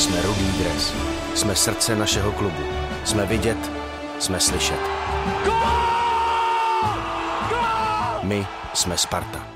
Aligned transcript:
Jsme 0.00 0.22
Rudý 0.22 0.52
dres. 0.58 0.94
Jsme 1.34 1.56
srdce 1.56 1.96
našeho 1.96 2.32
klubu. 2.32 2.62
Jsme 3.04 3.26
vidět, 3.26 3.70
jsme 4.18 4.40
slyšet. 4.40 4.80
My 8.22 8.46
jsme 8.74 8.96
Sparta. 8.96 9.48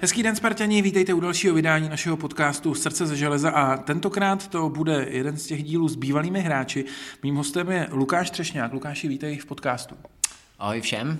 Hezký 0.00 0.22
den, 0.22 0.36
Spartani, 0.36 0.82
vítejte 0.82 1.14
u 1.14 1.20
dalšího 1.20 1.54
vydání 1.54 1.88
našeho 1.88 2.16
podcastu 2.16 2.74
Srdce 2.74 3.06
ze 3.06 3.16
železa 3.16 3.50
a 3.50 3.76
tentokrát 3.76 4.48
to 4.48 4.68
bude 4.68 5.06
jeden 5.10 5.36
z 5.36 5.46
těch 5.46 5.62
dílů 5.62 5.88
s 5.88 5.96
bývalými 5.96 6.40
hráči. 6.40 6.84
Mým 7.22 7.36
hostem 7.36 7.70
je 7.70 7.86
Lukáš 7.90 8.30
Třešňák. 8.30 8.72
Lukáši, 8.72 9.08
vítej 9.08 9.38
v 9.38 9.46
podcastu. 9.46 9.94
Ahoj 10.58 10.80
všem. 10.80 11.18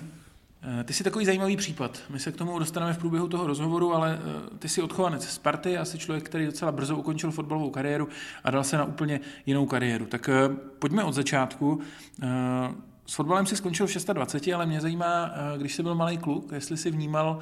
Eh, 0.61 0.83
ty 0.83 0.93
jsi 0.93 1.03
takový 1.03 1.25
zajímavý 1.25 1.57
případ. 1.57 1.99
My 2.09 2.19
se 2.19 2.31
k 2.31 2.35
tomu 2.35 2.59
dostaneme 2.59 2.93
v 2.93 2.97
průběhu 2.97 3.27
toho 3.27 3.47
rozhovoru, 3.47 3.95
ale 3.95 4.19
eh, 4.19 4.57
ty 4.59 4.69
jsi 4.69 4.81
odchovanec 4.81 5.27
z 5.27 5.33
Sparty 5.33 5.77
a 5.77 5.85
jsi 5.85 5.97
člověk, 5.97 6.23
který 6.23 6.45
docela 6.45 6.71
brzo 6.71 6.95
ukončil 6.95 7.31
fotbalovou 7.31 7.69
kariéru 7.69 8.07
a 8.43 8.51
dal 8.51 8.63
se 8.63 8.77
na 8.77 8.85
úplně 8.85 9.19
jinou 9.45 9.65
kariéru. 9.65 10.05
Tak 10.05 10.29
eh, 10.29 10.55
pojďme 10.79 11.03
od 11.03 11.13
začátku. 11.13 11.81
S 13.05 13.13
fotbalem 13.13 13.45
si 13.45 13.55
skončil 13.55 13.87
v 13.87 14.13
26, 14.13 14.53
ale 14.53 14.65
mě 14.65 14.81
zajímá, 14.81 15.31
když 15.57 15.75
jsi 15.75 15.83
byl 15.83 15.95
malý 15.95 16.17
kluk, 16.17 16.51
jestli 16.51 16.77
jsi 16.77 16.91
vnímal 16.91 17.39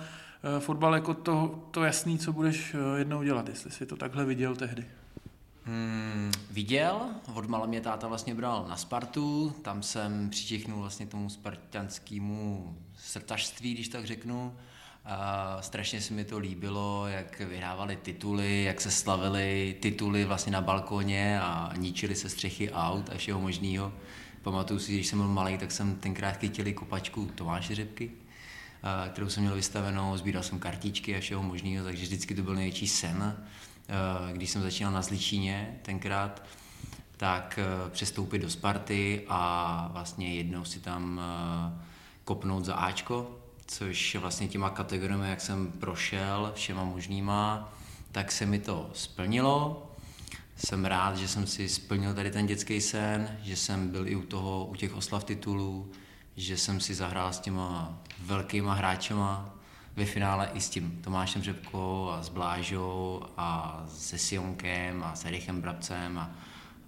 fotbal 0.59 0.93
jako 0.93 1.13
to, 1.13 1.67
to 1.71 1.83
jasný, 1.83 2.19
co 2.19 2.33
budeš 2.33 2.75
jednou 2.95 3.23
dělat, 3.23 3.49
jestli 3.49 3.71
jsi 3.71 3.85
to 3.85 3.95
takhle 3.95 4.25
viděl 4.25 4.55
tehdy. 4.55 4.85
Hmm, 5.67 6.31
viděl, 6.51 7.01
od 7.33 7.47
mala 7.47 7.65
mě 7.65 7.81
táta 7.81 8.07
vlastně 8.07 8.35
bral 8.35 8.65
na 8.69 8.77
Spartu, 8.77 9.55
tam 9.61 9.83
jsem 9.83 10.29
přičichnul 10.29 10.79
vlastně 10.79 11.05
tomu 11.05 11.29
spartanskému 11.29 12.75
srtažství, 12.97 13.73
když 13.73 13.87
tak 13.87 14.05
řeknu. 14.05 14.55
A 15.05 15.57
strašně 15.61 16.01
se 16.01 16.13
mi 16.13 16.25
to 16.25 16.37
líbilo, 16.37 17.07
jak 17.07 17.39
vyhrávali 17.39 17.95
tituly, 17.95 18.63
jak 18.63 18.81
se 18.81 18.91
slavili 18.91 19.77
tituly 19.81 20.25
vlastně 20.25 20.51
na 20.51 20.61
balkoně 20.61 21.39
a 21.41 21.73
ničili 21.77 22.15
se 22.15 22.29
střechy 22.29 22.71
aut 22.71 23.09
a 23.09 23.17
všeho 23.17 23.41
možného. 23.41 23.93
Pamatuju 24.41 24.79
si, 24.79 24.93
když 24.93 25.07
jsem 25.07 25.19
byl 25.19 25.27
malý, 25.27 25.57
tak 25.57 25.71
jsem 25.71 25.95
tenkrát 25.95 26.37
chytil 26.37 26.73
kopačku 26.73 27.31
Tomáše 27.35 27.75
Řepky, 27.75 28.11
kterou 29.11 29.29
jsem 29.29 29.43
měl 29.43 29.55
vystavenou, 29.55 30.17
sbíral 30.17 30.43
jsem 30.43 30.59
kartičky 30.59 31.17
a 31.17 31.19
všeho 31.19 31.43
možného, 31.43 31.85
takže 31.85 32.03
vždycky 32.03 32.35
to 32.35 32.43
byl 32.43 32.55
největší 32.55 32.87
sen. 32.87 33.45
Když 34.31 34.49
jsem 34.49 34.61
začínal 34.61 34.93
na 34.93 35.01
Zličíně 35.01 35.79
tenkrát, 35.81 36.43
tak 37.17 37.59
přestoupit 37.89 38.41
do 38.41 38.49
Sparty 38.49 39.25
a 39.29 39.89
vlastně 39.93 40.35
jednou 40.35 40.65
si 40.65 40.79
tam 40.79 41.21
kopnout 42.23 42.65
za 42.65 42.75
Ačko, 42.75 43.39
což 43.65 44.15
vlastně 44.15 44.47
těma 44.47 44.69
kategoriemi, 44.69 45.29
jak 45.29 45.41
jsem 45.41 45.71
prošel 45.71 46.51
všema 46.55 46.83
možnýma, 46.83 47.73
tak 48.11 48.31
se 48.31 48.45
mi 48.45 48.59
to 48.59 48.89
splnilo. 48.93 49.91
Jsem 50.57 50.85
rád, 50.85 51.17
že 51.17 51.27
jsem 51.27 51.47
si 51.47 51.69
splnil 51.69 52.13
tady 52.13 52.31
ten 52.31 52.45
dětský 52.45 52.81
sen, 52.81 53.37
že 53.43 53.55
jsem 53.55 53.89
byl 53.89 54.07
i 54.07 54.15
u 54.15 54.21
toho, 54.21 54.65
u 54.65 54.75
těch 54.75 54.95
oslav 54.95 55.23
titulů, 55.23 55.91
že 56.37 56.57
jsem 56.57 56.79
si 56.79 56.95
zahrál 56.95 57.33
s 57.33 57.39
těma 57.39 57.99
velkýma 58.19 58.73
hráčema, 58.73 59.53
ve 59.95 60.05
finále 60.05 60.49
i 60.53 60.61
s 60.61 60.69
tím 60.69 60.99
Tomášem 61.03 61.41
Řepkou 61.41 62.09
a 62.09 62.23
s 62.23 62.29
Blážou 62.29 63.21
a 63.37 63.79
se 63.89 64.17
Sionkem 64.17 65.03
a 65.03 65.15
s 65.15 65.25
Erichem 65.25 65.61
Brabcem 65.61 66.17
a, 66.17 66.31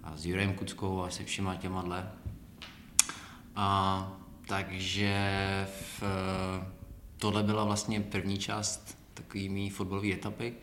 a 0.02 0.16
s 0.16 0.26
Jurem 0.26 0.54
Kuckou 0.54 1.02
a 1.02 1.10
se 1.10 1.24
všema 1.24 1.54
těma 1.54 1.82
dle. 1.82 2.10
A 3.56 4.12
takže 4.46 5.16
v, 6.00 6.02
tohle 7.16 7.42
byla 7.42 7.64
vlastně 7.64 8.00
první 8.00 8.38
část 8.38 8.98
takové 9.14 9.48
mý 9.48 9.70
fotbalové 9.70 10.12
etapy. 10.12 10.54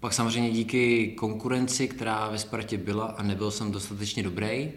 Pak 0.00 0.12
samozřejmě 0.12 0.50
díky 0.50 1.08
konkurenci, 1.08 1.88
která 1.88 2.28
ve 2.28 2.38
Spartě 2.38 2.78
byla 2.78 3.06
a 3.06 3.22
nebyl 3.22 3.50
jsem 3.50 3.72
dostatečně 3.72 4.22
dobrý, 4.22 4.46
eh, 4.46 4.72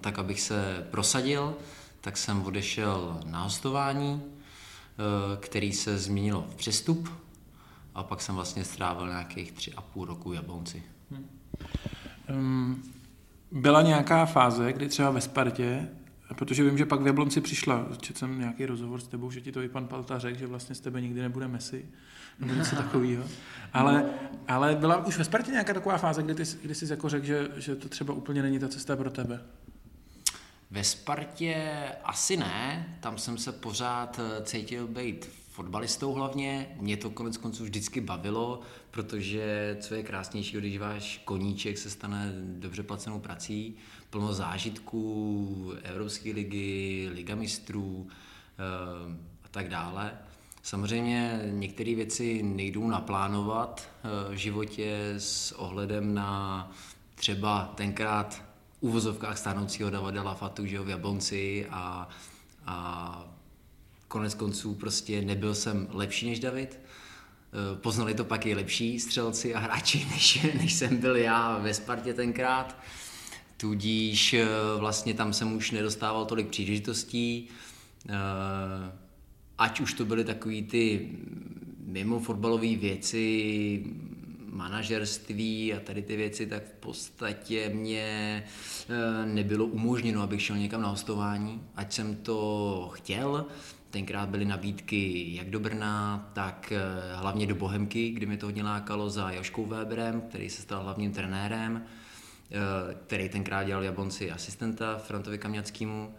tak 0.00 0.18
abych 0.18 0.40
se 0.40 0.86
prosadil, 0.90 1.56
tak 2.00 2.16
jsem 2.16 2.42
odešel 2.42 3.20
na 3.24 3.42
hostování, 3.42 4.22
který 5.40 5.72
se 5.72 5.98
změnilo 5.98 6.46
v 6.50 6.54
přestup 6.54 7.08
a 7.94 8.02
pak 8.02 8.20
jsem 8.20 8.34
vlastně 8.34 8.64
strávil 8.64 9.08
nějakých 9.08 9.52
tři 9.52 9.72
a 9.72 9.80
půl 9.80 10.04
roku 10.04 10.30
v 10.30 10.34
Jablonci. 10.34 10.82
Hmm. 12.28 12.82
Byla 13.52 13.82
nějaká 13.82 14.26
fáze, 14.26 14.72
kdy 14.72 14.88
třeba 14.88 15.10
ve 15.10 15.20
Spartě 15.20 15.88
Protože 16.34 16.64
vím, 16.64 16.78
že 16.78 16.86
pak 16.86 17.00
v 17.00 17.06
Jablonci 17.06 17.40
přišla, 17.40 17.86
četl 18.00 18.18
jsem 18.18 18.38
nějaký 18.38 18.66
rozhovor 18.66 19.00
s 19.00 19.08
tebou, 19.08 19.30
že 19.30 19.40
ti 19.40 19.52
to 19.52 19.62
i 19.62 19.68
pan 19.68 19.86
Palta 19.86 20.18
řekl, 20.18 20.38
že 20.38 20.46
vlastně 20.46 20.74
z 20.74 20.80
tebe 20.80 21.00
nikdy 21.00 21.20
nebude 21.20 21.48
Messi, 21.48 21.86
nebo 22.38 22.54
něco 22.54 22.76
takového. 22.82 23.24
Ale, 23.72 24.04
ale 24.48 24.74
byla 24.74 25.06
už 25.06 25.18
ve 25.18 25.24
Spartě 25.24 25.50
nějaká 25.50 25.74
taková 25.74 25.98
fáze, 25.98 26.22
kdy, 26.22 26.34
ty, 26.34 26.42
kdy 26.62 26.74
jsi 26.74 26.90
jako 26.90 27.08
řekl, 27.08 27.26
že, 27.26 27.48
že 27.56 27.76
to 27.76 27.88
třeba 27.88 28.14
úplně 28.14 28.42
není 28.42 28.58
ta 28.58 28.68
cesta 28.68 28.96
pro 28.96 29.10
tebe? 29.10 29.40
Ve 30.70 30.84
Spartě 30.84 31.72
asi 32.04 32.36
ne, 32.36 32.96
tam 33.00 33.18
jsem 33.18 33.38
se 33.38 33.52
pořád 33.52 34.20
eh, 34.22 34.44
cítil 34.44 34.86
být 34.86 35.30
fotbalistou 35.50 36.12
hlavně. 36.12 36.76
Mě 36.80 36.96
to 36.96 37.10
konec 37.10 37.36
konců 37.36 37.64
vždycky 37.64 38.00
bavilo, 38.00 38.60
protože 38.90 39.76
co 39.80 39.94
je 39.94 40.02
krásnější, 40.02 40.56
když 40.56 40.78
váš 40.78 41.20
koníček 41.24 41.78
se 41.78 41.90
stane 41.90 42.32
dobře 42.38 42.82
placenou 42.82 43.20
prací, 43.20 43.76
plno 44.10 44.32
zážitků, 44.32 45.72
Evropské 45.82 46.32
ligy, 46.32 47.08
Liga 47.12 47.34
mistrů 47.34 48.06
eh, 48.08 48.62
a 49.44 49.48
tak 49.50 49.68
dále. 49.68 50.18
Samozřejmě 50.62 51.40
některé 51.50 51.94
věci 51.94 52.42
nejdou 52.42 52.88
naplánovat 52.88 53.88
eh, 53.88 54.34
v 54.34 54.36
životě 54.36 55.14
s 55.18 55.52
ohledem 55.52 56.14
na 56.14 56.70
třeba 57.14 57.72
tenkrát 57.74 58.42
uvozovkách 58.80 59.38
stánoucího 59.38 59.90
Davida 59.90 60.22
Lafatu, 60.22 60.66
že 60.66 60.80
v 60.80 60.88
Jablonci 60.88 61.66
a, 61.70 62.08
a 62.66 63.24
konec 64.08 64.34
konců 64.34 64.74
prostě 64.74 65.22
nebyl 65.22 65.54
jsem 65.54 65.88
lepší 65.90 66.28
než 66.28 66.40
David. 66.40 66.80
Eh, 67.56 67.76
poznali 67.76 68.14
to 68.14 68.24
pak 68.24 68.46
i 68.46 68.54
lepší 68.54 69.00
střelci 69.00 69.54
a 69.54 69.58
hráči, 69.58 70.06
než, 70.10 70.42
než 70.60 70.72
jsem 70.72 70.96
byl 70.96 71.16
já 71.16 71.58
ve 71.58 71.74
Spartě 71.74 72.14
tenkrát. 72.14 72.76
Tudíž 73.56 74.34
eh, 74.34 74.46
vlastně 74.78 75.14
tam 75.14 75.32
jsem 75.32 75.56
už 75.56 75.70
nedostával 75.70 76.24
tolik 76.24 76.48
příležitostí, 76.48 77.48
eh, 78.08 78.12
ať 79.58 79.80
už 79.80 79.92
to 79.92 80.04
byly 80.04 80.24
takové 80.24 80.62
ty 80.62 81.10
mimo 81.86 82.20
fotbalové 82.20 82.76
věci, 82.76 83.84
manažerství 84.56 85.74
a 85.74 85.80
tady 85.80 86.02
ty 86.02 86.16
věci, 86.16 86.46
tak 86.46 86.64
v 86.64 86.72
podstatě 86.72 87.70
mě 87.74 88.44
eh, 88.88 89.26
nebylo 89.26 89.66
umožněno, 89.66 90.22
abych 90.22 90.42
šel 90.42 90.56
někam 90.56 90.82
na 90.82 90.88
hostování, 90.88 91.62
ať 91.76 91.92
jsem 91.92 92.16
to 92.16 92.90
chtěl. 92.94 93.46
Tenkrát 93.90 94.28
byly 94.28 94.44
nabídky 94.44 95.34
jak 95.34 95.50
do 95.50 95.60
Brna, 95.60 96.30
tak 96.32 96.72
hlavně 97.14 97.46
do 97.46 97.54
Bohemky, 97.54 98.10
kdy 98.10 98.26
mi 98.26 98.36
to 98.36 98.46
hodně 98.46 98.62
lákalo 98.62 99.10
za 99.10 99.30
Joškou 99.30 99.66
Weberem, 99.66 100.20
který 100.20 100.50
se 100.50 100.62
stal 100.62 100.82
hlavním 100.82 101.12
trenérem. 101.12 101.82
Eh, 102.50 102.94
který 103.06 103.28
tenkrát 103.28 103.64
dělal 103.64 103.84
Jablonci 103.84 104.30
asistenta 104.30 104.98
Frantovi 104.98 105.38
Kamňackému. 105.38 106.14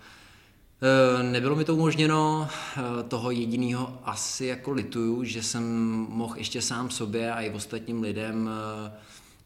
Eh, 0.81 1.23
nebylo 1.23 1.55
mi 1.55 1.65
to 1.65 1.75
umožněno, 1.75 2.49
eh, 2.49 3.03
toho 3.07 3.31
jediného 3.31 3.99
asi 4.03 4.45
jako 4.45 4.71
lituju, 4.71 5.23
že 5.23 5.43
jsem 5.43 5.63
mohl 6.09 6.37
ještě 6.37 6.61
sám 6.61 6.89
sobě 6.89 7.31
a 7.31 7.41
i 7.41 7.49
ostatním 7.49 8.01
lidem 8.01 8.49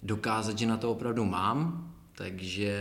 dokázat, 0.04 0.58
že 0.58 0.66
na 0.66 0.78
to 0.78 0.92
opravdu 0.92 1.26
mám, 1.26 1.92
takže 2.16 2.74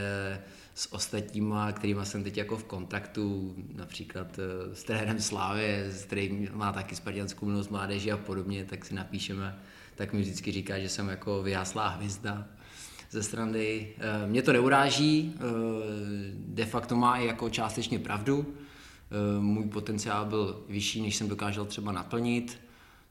s 0.74 0.92
ostatníma, 0.92 1.72
kterými 1.72 2.06
jsem 2.06 2.24
teď 2.24 2.36
jako 2.36 2.56
v 2.56 2.64
kontaktu, 2.64 3.54
například 3.74 4.38
s 4.72 4.84
trenérem 4.84 5.20
Slávy, 5.20 5.84
s 5.88 6.06
má 6.52 6.72
taky 6.72 6.96
spartianskou 6.96 7.46
minulost 7.46 7.70
mládeži 7.70 8.12
a 8.12 8.16
podobně, 8.16 8.64
tak 8.64 8.84
si 8.84 8.94
napíšeme, 8.94 9.58
tak 9.94 10.12
mi 10.12 10.20
vždycky 10.20 10.52
říká, 10.52 10.78
že 10.78 10.88
jsem 10.88 11.08
jako 11.08 11.42
vyjáslá 11.42 11.88
hvězda 11.88 12.46
ze 13.10 13.22
strany. 13.22 13.88
Eh, 13.98 14.26
mě 14.26 14.42
to 14.42 14.52
neuráží, 14.52 15.34
eh, 15.34 15.40
de 16.34 16.66
facto 16.66 16.96
má 16.96 17.16
i 17.16 17.26
jako 17.26 17.50
částečně 17.50 17.98
pravdu. 17.98 18.46
Eh, 18.46 19.40
můj 19.40 19.64
potenciál 19.64 20.24
byl 20.24 20.64
vyšší, 20.68 21.02
než 21.02 21.16
jsem 21.16 21.28
dokázal 21.28 21.64
třeba 21.64 21.92
naplnit. 21.92 22.60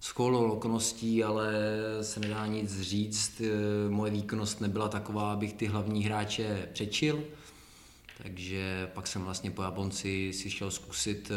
S 0.01 0.19
okolností, 0.19 1.23
ale 1.23 1.53
se 2.01 2.19
nedá 2.19 2.47
nic 2.47 2.81
říct. 2.81 3.41
Moje 3.89 4.11
výkonnost 4.11 4.61
nebyla 4.61 4.87
taková, 4.87 5.33
abych 5.33 5.53
ty 5.53 5.65
hlavní 5.65 6.03
hráče 6.03 6.69
přečil. 6.73 7.23
Takže 8.23 8.91
pak 8.93 9.07
jsem 9.07 9.21
vlastně 9.21 9.51
po 9.51 9.63
Japonci 9.63 10.33
si 10.33 10.49
šel 10.49 10.71
zkusit 10.71 11.31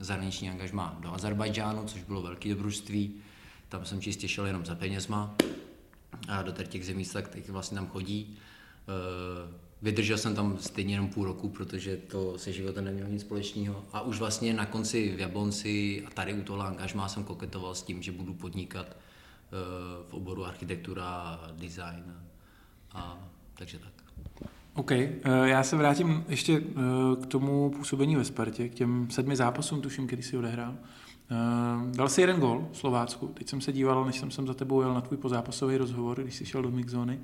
zahraniční 0.00 0.50
angažma 0.50 0.98
do 1.00 1.14
Azerbajdžánu, 1.14 1.84
což 1.84 2.02
bylo 2.02 2.22
velké 2.22 2.48
dobrodružství. 2.48 3.14
Tam 3.68 3.84
jsem 3.84 4.00
čistě 4.00 4.28
šel 4.28 4.46
jenom 4.46 4.66
za 4.66 4.74
penězma 4.74 5.36
a 6.28 6.42
do 6.42 6.52
těch 6.52 6.86
zemí 6.86 7.04
tak 7.04 7.28
teď 7.28 7.48
vlastně 7.48 7.74
tam 7.74 7.86
chodí. 7.86 8.38
Eh, 8.88 9.54
vydržel 9.82 10.18
jsem 10.18 10.34
tam 10.34 10.58
stejně 10.58 10.94
jenom 10.94 11.08
půl 11.08 11.24
roku, 11.24 11.48
protože 11.48 11.96
to 11.96 12.38
se 12.38 12.52
životem 12.52 12.84
nemělo 12.84 13.08
nic 13.08 13.20
společného. 13.20 13.84
A 13.92 14.00
už 14.00 14.18
vlastně 14.18 14.54
na 14.54 14.66
konci 14.66 15.16
v 15.16 15.20
Jablonci 15.20 16.04
a 16.06 16.10
tady 16.10 16.34
u 16.34 16.42
toho 16.42 16.60
angažmá 16.60 17.08
jsem 17.08 17.24
koketoval 17.24 17.74
s 17.74 17.82
tím, 17.82 18.02
že 18.02 18.12
budu 18.12 18.34
podnikat 18.34 18.86
eh, 18.86 18.96
v 20.08 20.14
oboru 20.14 20.44
architektura 20.44 21.40
design. 21.52 22.14
A 22.92 23.28
takže 23.54 23.78
tak. 23.78 23.92
OK, 24.74 24.92
eh, 24.92 25.18
já 25.44 25.62
se 25.62 25.76
vrátím 25.76 26.24
ještě 26.28 26.60
k 27.22 27.26
tomu 27.26 27.70
působení 27.70 28.16
ve 28.16 28.24
Spartě, 28.24 28.68
k 28.68 28.74
těm 28.74 29.10
sedmi 29.10 29.36
zápasům, 29.36 29.82
tuším, 29.82 30.06
který 30.06 30.22
si 30.22 30.36
odehrál. 30.36 30.76
Eh, 31.30 31.96
dal 31.96 32.08
si 32.08 32.20
jeden 32.20 32.40
gol 32.40 32.68
v 32.72 32.76
Slovácku. 32.76 33.26
Teď 33.26 33.48
jsem 33.48 33.60
se 33.60 33.72
díval, 33.72 34.04
než 34.04 34.18
jsem 34.18 34.30
sem 34.30 34.46
za 34.46 34.54
tebou 34.54 34.80
jel 34.80 34.94
na 34.94 35.00
tvůj 35.00 35.18
pozápasový 35.18 35.76
rozhovor, 35.76 36.22
když 36.22 36.34
jsi 36.34 36.46
šel 36.46 36.62
do 36.62 36.70
mixzóny. 36.70 37.18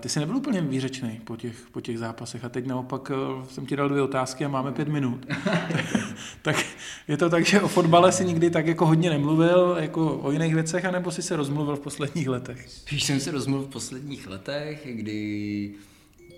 Ty 0.00 0.08
jsi 0.08 0.20
nebyl 0.20 0.36
úplně 0.36 0.60
výřečný 0.60 1.20
po 1.24 1.36
těch, 1.36 1.66
po 1.72 1.80
těch 1.80 1.98
zápasech 1.98 2.44
a 2.44 2.48
teď 2.48 2.66
naopak 2.66 3.10
jsem 3.48 3.66
ti 3.66 3.76
dal 3.76 3.88
dvě 3.88 4.02
otázky 4.02 4.44
a 4.44 4.48
máme 4.48 4.72
pět 4.72 4.88
minut. 4.88 5.26
tak 6.42 6.66
je 7.08 7.16
to 7.16 7.30
tak, 7.30 7.46
že 7.46 7.60
o 7.60 7.68
fotbale 7.68 8.12
si 8.12 8.24
nikdy 8.24 8.50
tak 8.50 8.66
jako 8.66 8.86
hodně 8.86 9.10
nemluvil, 9.10 9.76
jako 9.80 10.18
o 10.18 10.30
jiných 10.30 10.54
věcech, 10.54 10.84
anebo 10.84 11.10
si 11.10 11.22
se 11.22 11.36
rozmluvil 11.36 11.76
v 11.76 11.80
posledních 11.80 12.28
letech? 12.28 12.68
Spíš 12.68 13.04
jsem 13.04 13.20
se 13.20 13.30
rozmluvil 13.30 13.66
v 13.66 13.70
posledních 13.70 14.26
letech, 14.26 14.88
kdy 14.90 15.74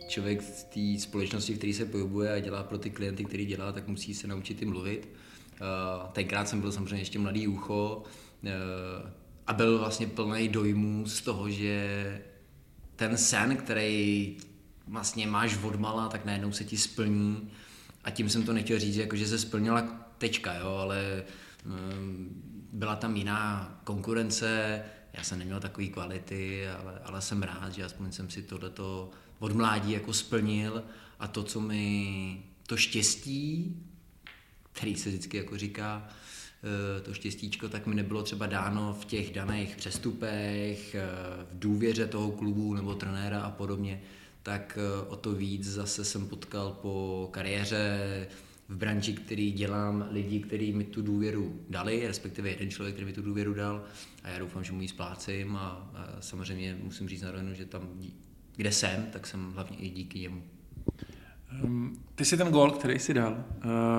člověk 0.09 0.41
v 0.41 0.65
té 0.65 1.03
společnosti, 1.03 1.55
v 1.55 1.59
které 1.59 1.73
se 1.73 1.85
pohybuje 1.85 2.33
a 2.33 2.41
dělá 2.41 2.63
pro 2.63 2.79
ty 2.79 2.91
klienty, 2.91 3.25
který 3.25 3.47
dělá, 3.47 3.73
tak 3.73 3.89
musí 3.89 4.15
se 4.15 4.27
naučit 4.27 4.63
i 4.63 4.65
mluvit. 4.65 5.09
Uh, 5.61 6.09
tenkrát 6.13 6.49
jsem 6.49 6.61
byl 6.61 6.73
samozřejmě 6.73 6.99
ještě 6.99 7.19
mladý 7.19 7.49
ucho 7.49 8.03
uh, 8.43 8.51
a 9.47 9.53
byl 9.53 9.79
vlastně 9.79 10.07
plný 10.07 10.49
dojmů 10.49 11.07
z 11.07 11.21
toho, 11.21 11.51
že 11.51 12.23
ten 12.97 13.17
sen, 13.17 13.57
který 13.57 14.37
vlastně 14.87 15.27
máš 15.27 15.59
odmala, 15.63 16.09
tak 16.09 16.25
najednou 16.25 16.53
se 16.53 16.65
ti 16.65 16.77
splní. 16.77 17.51
A 18.05 18.11
tím 18.11 18.29
jsem 18.29 18.43
to 18.43 18.53
nechtěl 18.53 18.79
říct, 18.79 18.97
jako 18.97 19.17
že 19.17 19.27
se 19.27 19.39
splnila 19.39 19.83
tečka, 20.19 20.55
jo, 20.55 20.69
ale 20.69 21.25
um, 21.65 22.43
byla 22.73 22.97
tam 22.97 23.17
jiná 23.17 23.75
konkurence, 23.85 24.83
já 25.13 25.23
jsem 25.23 25.39
neměl 25.39 25.61
takové 25.61 25.87
kvality, 25.87 26.69
ale, 26.69 27.01
ale 27.05 27.23
jsem 27.23 27.43
rád, 27.43 27.73
že 27.73 27.85
aspoň 27.85 28.13
jsem 28.13 28.31
si 28.31 28.43
tohleto 28.43 29.11
od 29.39 29.53
mládí 29.53 29.93
jako 29.93 30.13
splnil 30.13 30.83
a 31.19 31.29
to, 31.29 31.43
co 31.43 31.61
mi 31.61 32.45
to 32.67 32.77
štěstí, 32.77 33.77
který 34.77 34.97
se 34.97 35.09
vždycky 35.09 35.37
jako 35.37 35.59
říká, 35.59 36.09
eh, 36.09 37.01
to 37.01 37.15
štěstíčko, 37.15 37.69
tak 37.69 37.87
mi 37.87 37.95
nebylo 37.95 38.23
třeba 38.23 38.47
dáno 38.47 38.97
v 39.01 39.05
těch 39.05 39.33
daných 39.33 39.77
přestupech, 39.77 40.95
eh, 40.95 41.07
v 41.53 41.59
důvěře 41.59 42.07
toho 42.07 42.33
klubu 42.33 42.75
nebo 42.75 42.95
trenéra 42.95 43.41
a 43.41 43.51
podobně, 43.51 44.01
tak 44.43 44.79
eh, 44.79 45.07
o 45.09 45.17
to 45.17 45.33
víc 45.33 45.65
zase 45.65 46.05
jsem 46.05 46.29
potkal 46.29 46.79
po 46.83 47.29
kariéře 47.33 48.29
v 48.69 48.77
branži, 48.77 49.13
který 49.13 49.53
dělám, 49.53 50.09
lidi, 50.11 50.41
kteří 50.41 50.73
mi 50.73 50.85
tu 50.85 51.03
důvěru 51.03 51.61
dali, 51.71 52.07
respektive 52.07 52.51
jeden 52.51 52.71
člověk, 52.71 52.95
který 52.95 53.07
mi 53.07 53.13
tu 53.13 53.23
důvěru 53.23 53.55
dal 53.55 53.85
a 54.23 54.29
já 54.29 54.39
doufám, 54.39 54.65
že 54.65 54.73
mu 54.73 54.83
ji 54.83 54.89
splácím 54.89 55.57
a, 55.57 55.91
a 55.95 56.17
samozřejmě 56.21 56.79
musím 56.83 57.09
říct 57.09 57.23
na 57.23 57.31
rovinu, 57.31 57.55
že 57.55 57.65
tam 57.65 57.89
kde 58.57 58.73
jsem, 58.73 59.07
tak 59.13 59.27
jsem 59.27 59.53
hlavně 59.53 59.77
i 59.77 59.91
díky 59.91 60.19
němu. 60.19 60.43
Um, 61.65 61.99
ty 62.15 62.25
si 62.25 62.37
ten 62.37 62.49
gol, 62.49 62.71
který 62.71 62.99
si 62.99 63.15
dal, 63.15 63.45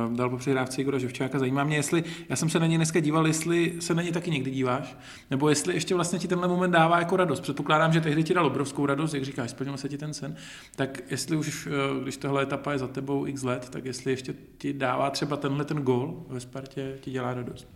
uh, 0.07 0.15
dal 0.15 0.30
po 0.30 0.38
přihrávce 0.38 0.81
Igora 0.81 1.00
Ževčáka. 1.00 1.39
Zajímá 1.39 1.63
mě, 1.63 1.75
jestli, 1.75 2.04
já 2.30 2.36
jsem 2.36 2.50
se 2.50 2.59
na 2.59 2.68
něj 2.68 2.77
dneska 2.77 3.00
díval, 3.00 3.27
jestli 3.27 3.74
se 3.80 3.94
na 3.94 4.01
něj 4.01 4.12
taky 4.12 4.31
někdy 4.31 4.51
díváš, 4.51 4.98
nebo 5.31 5.50
jestli 5.50 5.74
ještě 5.74 5.95
vlastně 5.95 6.19
ti 6.19 6.27
tenhle 6.27 6.48
moment 6.48 6.71
dává 6.71 7.00
jako 7.00 7.18
radost. 7.18 7.39
Předpokládám, 7.39 7.94
že 7.94 8.01
tehdy 8.01 8.24
ti 8.24 8.33
dal 8.33 8.45
obrovskou 8.45 8.86
radost, 8.86 9.13
jak 9.13 9.25
říkáš, 9.25 9.51
splnil 9.51 9.77
se 9.77 9.89
ti 9.89 9.98
ten 9.98 10.13
sen. 10.13 10.36
Tak 10.75 11.12
jestli 11.12 11.38
už, 11.38 11.68
uh, 11.68 12.04
když 12.04 12.18
tohle 12.18 12.44
etapa 12.44 12.71
je 12.71 12.77
za 12.77 12.88
tebou 12.88 13.27
x 13.27 13.44
let, 13.44 13.69
tak 13.69 13.86
jestli 13.86 14.12
ještě 14.12 14.33
ti 14.57 14.74
dává 14.74 15.09
třeba 15.09 15.38
tenhle 15.38 15.65
ten 15.65 15.77
gol 15.77 16.25
ve 16.30 16.39
Spartě, 16.39 16.98
ti 17.01 17.12
dělá 17.12 17.33
radost. 17.33 17.68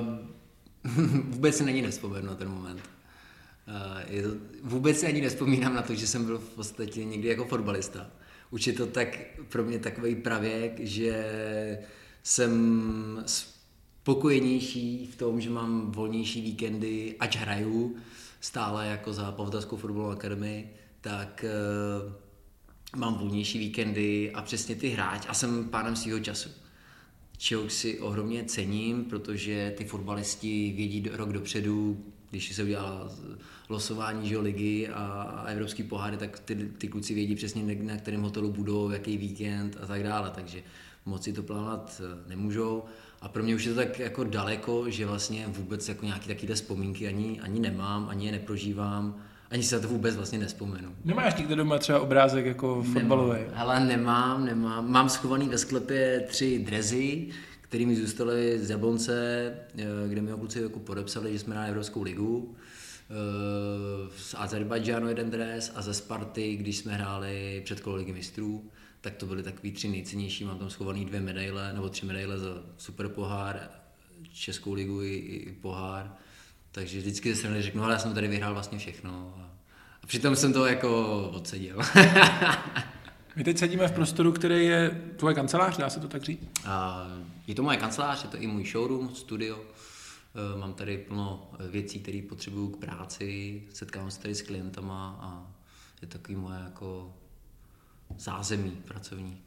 Uh, 0.00 0.06
vůbec 1.24 1.56
si 1.56 1.64
není 1.64 1.82
nevzpomenu 1.82 2.26
na 2.26 2.34
ten 2.34 2.48
moment. 2.48 2.80
Eh, 3.68 4.04
je 4.08 4.22
to, 4.22 4.28
vůbec 4.62 4.98
si 4.98 5.06
ani 5.06 5.20
nespomínám 5.20 5.74
na 5.74 5.82
to, 5.82 5.94
že 5.94 6.06
jsem 6.06 6.24
byl 6.24 6.38
v 6.38 6.48
podstatě 6.48 7.04
někdy 7.04 7.28
jako 7.28 7.44
fotbalista. 7.44 8.06
Už 8.50 8.66
je 8.66 8.72
to 8.72 8.86
tak 8.86 9.18
pro 9.48 9.64
mě 9.64 9.78
takový 9.78 10.14
pravěk, 10.14 10.80
že 10.80 11.24
jsem 12.22 13.22
spokojenější 13.26 15.06
v 15.06 15.16
tom, 15.16 15.40
že 15.40 15.50
mám 15.50 15.90
volnější 15.90 16.40
víkendy, 16.42 17.16
ať 17.20 17.36
hraju 17.36 17.96
stále 18.40 18.86
jako 18.86 19.12
za 19.12 19.32
Pavltarskou 19.32 19.76
fotbalovou 19.76 20.10
akademii, 20.10 20.70
tak 21.00 21.44
uh, 21.44 23.00
mám 23.00 23.18
volnější 23.18 23.58
víkendy 23.58 24.32
a 24.32 24.42
přesně 24.42 24.74
ty 24.74 24.88
hráč 24.88 25.26
a 25.28 25.34
jsem 25.34 25.68
pánem 25.68 25.96
svého 25.96 26.20
času. 26.20 26.48
Čeho 27.36 27.70
si 27.70 28.00
ohromně 28.00 28.44
cením, 28.44 29.04
protože 29.04 29.74
ty 29.76 29.84
fotbalisti 29.84 30.72
vědí 30.76 31.08
rok 31.12 31.32
dopředu, 31.32 32.04
když 32.30 32.54
se 32.54 32.62
udělá 32.62 33.08
losování 33.68 34.28
že, 34.28 34.38
ligy 34.38 34.88
a, 34.88 35.02
a 35.22 35.46
evropský 35.46 35.82
poháry, 35.82 36.16
tak 36.16 36.38
ty, 36.38 36.54
ty 36.54 36.88
kluci 36.88 37.14
vědí 37.14 37.34
přesně, 37.34 37.76
na 37.82 37.96
kterém 37.96 38.22
hotelu 38.22 38.52
budou, 38.52 38.90
jaký 38.90 39.16
víkend 39.16 39.76
a 39.82 39.86
tak 39.86 40.02
dále, 40.02 40.30
takže 40.34 40.62
moc 41.06 41.24
si 41.24 41.32
to 41.32 41.42
plánovat 41.42 42.02
eh, 42.04 42.28
nemůžou. 42.28 42.84
A 43.20 43.28
pro 43.28 43.42
mě 43.42 43.54
už 43.54 43.64
je 43.64 43.74
to 43.74 43.80
tak 43.80 43.98
jako 43.98 44.24
daleko, 44.24 44.90
že 44.90 45.06
vlastně 45.06 45.46
vůbec 45.48 45.88
jako 45.88 46.04
nějaké 46.04 46.34
takové 46.34 46.54
vzpomínky 46.54 47.08
ani, 47.08 47.40
ani 47.40 47.60
nemám, 47.60 48.08
ani 48.08 48.26
je 48.26 48.32
neprožívám, 48.32 49.16
ani 49.50 49.62
si 49.62 49.74
na 49.74 49.80
to 49.80 49.88
vůbec 49.88 50.16
vlastně 50.16 50.38
nespomenu. 50.38 50.88
Nemáš 51.04 51.36
nikde 51.36 51.56
doma 51.56 51.78
třeba 51.78 52.00
obrázek 52.00 52.46
jako 52.46 52.82
fotbalový? 52.82 53.38
Ale 53.54 53.80
nemám, 53.80 54.44
nemám. 54.44 54.90
Mám 54.90 55.08
schovaný 55.08 55.48
ve 55.48 55.58
sklepě 55.58 56.24
tři 56.28 56.58
drezy, 56.58 57.28
které 57.68 57.86
mi 57.86 57.96
zůstaly 57.96 58.58
z 58.58 58.70
Jablonce, 58.70 59.52
eh, 59.78 59.84
kde 60.08 60.20
mi 60.20 60.30
ho 60.30 60.38
kluci 60.38 60.62
jako 60.62 60.78
podepsali, 60.78 61.32
že 61.32 61.38
jsme 61.38 61.54
na 61.54 61.66
Evropskou 61.66 62.02
ligu. 62.02 62.56
Eh, 63.10 64.10
z 64.18 64.34
Azerbajdžánu 64.38 65.08
jeden 65.08 65.30
dres 65.30 65.72
a 65.74 65.82
ze 65.82 65.94
Sparty, 65.94 66.56
když 66.56 66.76
jsme 66.76 66.92
hráli 66.92 67.62
před 67.64 67.80
kolo 67.80 67.96
ligy 67.96 68.12
mistrů, 68.12 68.70
tak 69.00 69.14
to 69.14 69.26
byly 69.26 69.42
takový 69.42 69.72
tři 69.72 69.88
nejcennější. 69.88 70.44
Mám 70.44 70.58
tam 70.58 70.70
schovaný 70.70 71.04
dvě 71.04 71.20
medaile, 71.20 71.72
nebo 71.72 71.88
tři 71.88 72.06
medaile 72.06 72.38
za 72.38 72.62
super 72.78 73.08
pohár, 73.08 73.70
Českou 74.32 74.72
ligu 74.72 75.02
i, 75.02 75.14
i 75.14 75.52
pohár. 75.52 76.12
Takže 76.72 76.98
vždycky 76.98 77.36
strany 77.36 77.62
řeknu, 77.62 77.84
ale 77.84 77.92
já 77.92 77.98
jsem 77.98 78.14
tady 78.14 78.28
vyhrál 78.28 78.52
vlastně 78.54 78.78
všechno. 78.78 79.34
A, 79.38 79.50
a 80.02 80.06
přitom 80.06 80.36
jsem 80.36 80.52
to 80.52 80.66
jako 80.66 81.22
odseděl. 81.28 81.78
My 83.36 83.44
teď 83.44 83.58
sedíme 83.58 83.88
v 83.88 83.92
prostoru, 83.92 84.32
který 84.32 84.66
je 84.66 85.02
tvoje 85.16 85.34
kancelář, 85.34 85.76
dá 85.76 85.90
se 85.90 86.00
to 86.00 86.08
tak 86.08 86.22
říct? 86.22 86.40
A 86.64 87.06
je 87.48 87.54
to 87.54 87.62
moje 87.62 87.76
kancelář, 87.76 88.24
je 88.24 88.30
to 88.30 88.36
i 88.36 88.46
můj 88.46 88.66
showroom, 88.66 89.14
studio. 89.14 89.60
Eh, 89.60 90.58
mám 90.58 90.74
tady 90.74 90.98
plno 90.98 91.50
věcí, 91.70 92.00
které 92.00 92.22
potřebuju 92.28 92.68
k 92.68 92.80
práci, 92.80 93.62
setkávám 93.74 94.10
se 94.10 94.20
tady 94.20 94.34
s 94.34 94.42
klientama 94.42 95.18
a 95.20 95.52
je 96.02 96.08
takový 96.08 96.36
moje 96.36 96.60
jako 96.64 97.14
zázemí 98.18 98.70
pracovní. 98.70 99.40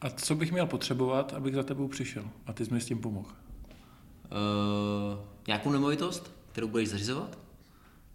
A 0.00 0.10
co 0.10 0.34
bych 0.34 0.52
měl 0.52 0.66
potřebovat, 0.66 1.32
abych 1.32 1.54
za 1.54 1.62
tebou 1.62 1.88
přišel 1.88 2.24
a 2.46 2.52
ty 2.52 2.66
jsi 2.66 2.74
mi 2.74 2.80
s 2.80 2.86
tím 2.86 2.98
pomohl? 2.98 3.28
Uh, 3.28 5.24
nějakou 5.46 5.72
nemovitost, 5.72 6.32
kterou 6.52 6.68
budeš 6.68 6.88
zařizovat? 6.88 7.38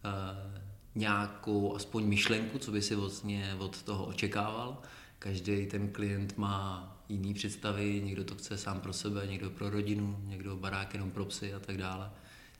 Uh, 0.05 0.61
nějakou 0.95 1.75
aspoň 1.75 2.03
myšlenku, 2.03 2.59
co 2.59 2.71
by 2.71 2.81
si 2.81 2.95
vlastně 2.95 3.55
od 3.59 3.83
toho 3.83 4.05
očekával? 4.05 4.81
Každý 5.19 5.65
ten 5.65 5.87
klient 5.87 6.37
má 6.37 6.93
jiný 7.09 7.33
představy, 7.33 8.01
někdo 8.05 8.23
to 8.23 8.35
chce 8.35 8.57
sám 8.57 8.79
pro 8.79 8.93
sebe, 8.93 9.27
někdo 9.27 9.49
pro 9.49 9.69
rodinu, 9.69 10.17
někdo 10.23 10.55
barák 10.55 10.93
jenom 10.93 11.11
pro 11.11 11.25
psy 11.25 11.53
a 11.53 11.59
tak 11.59 11.77
dále. 11.77 12.09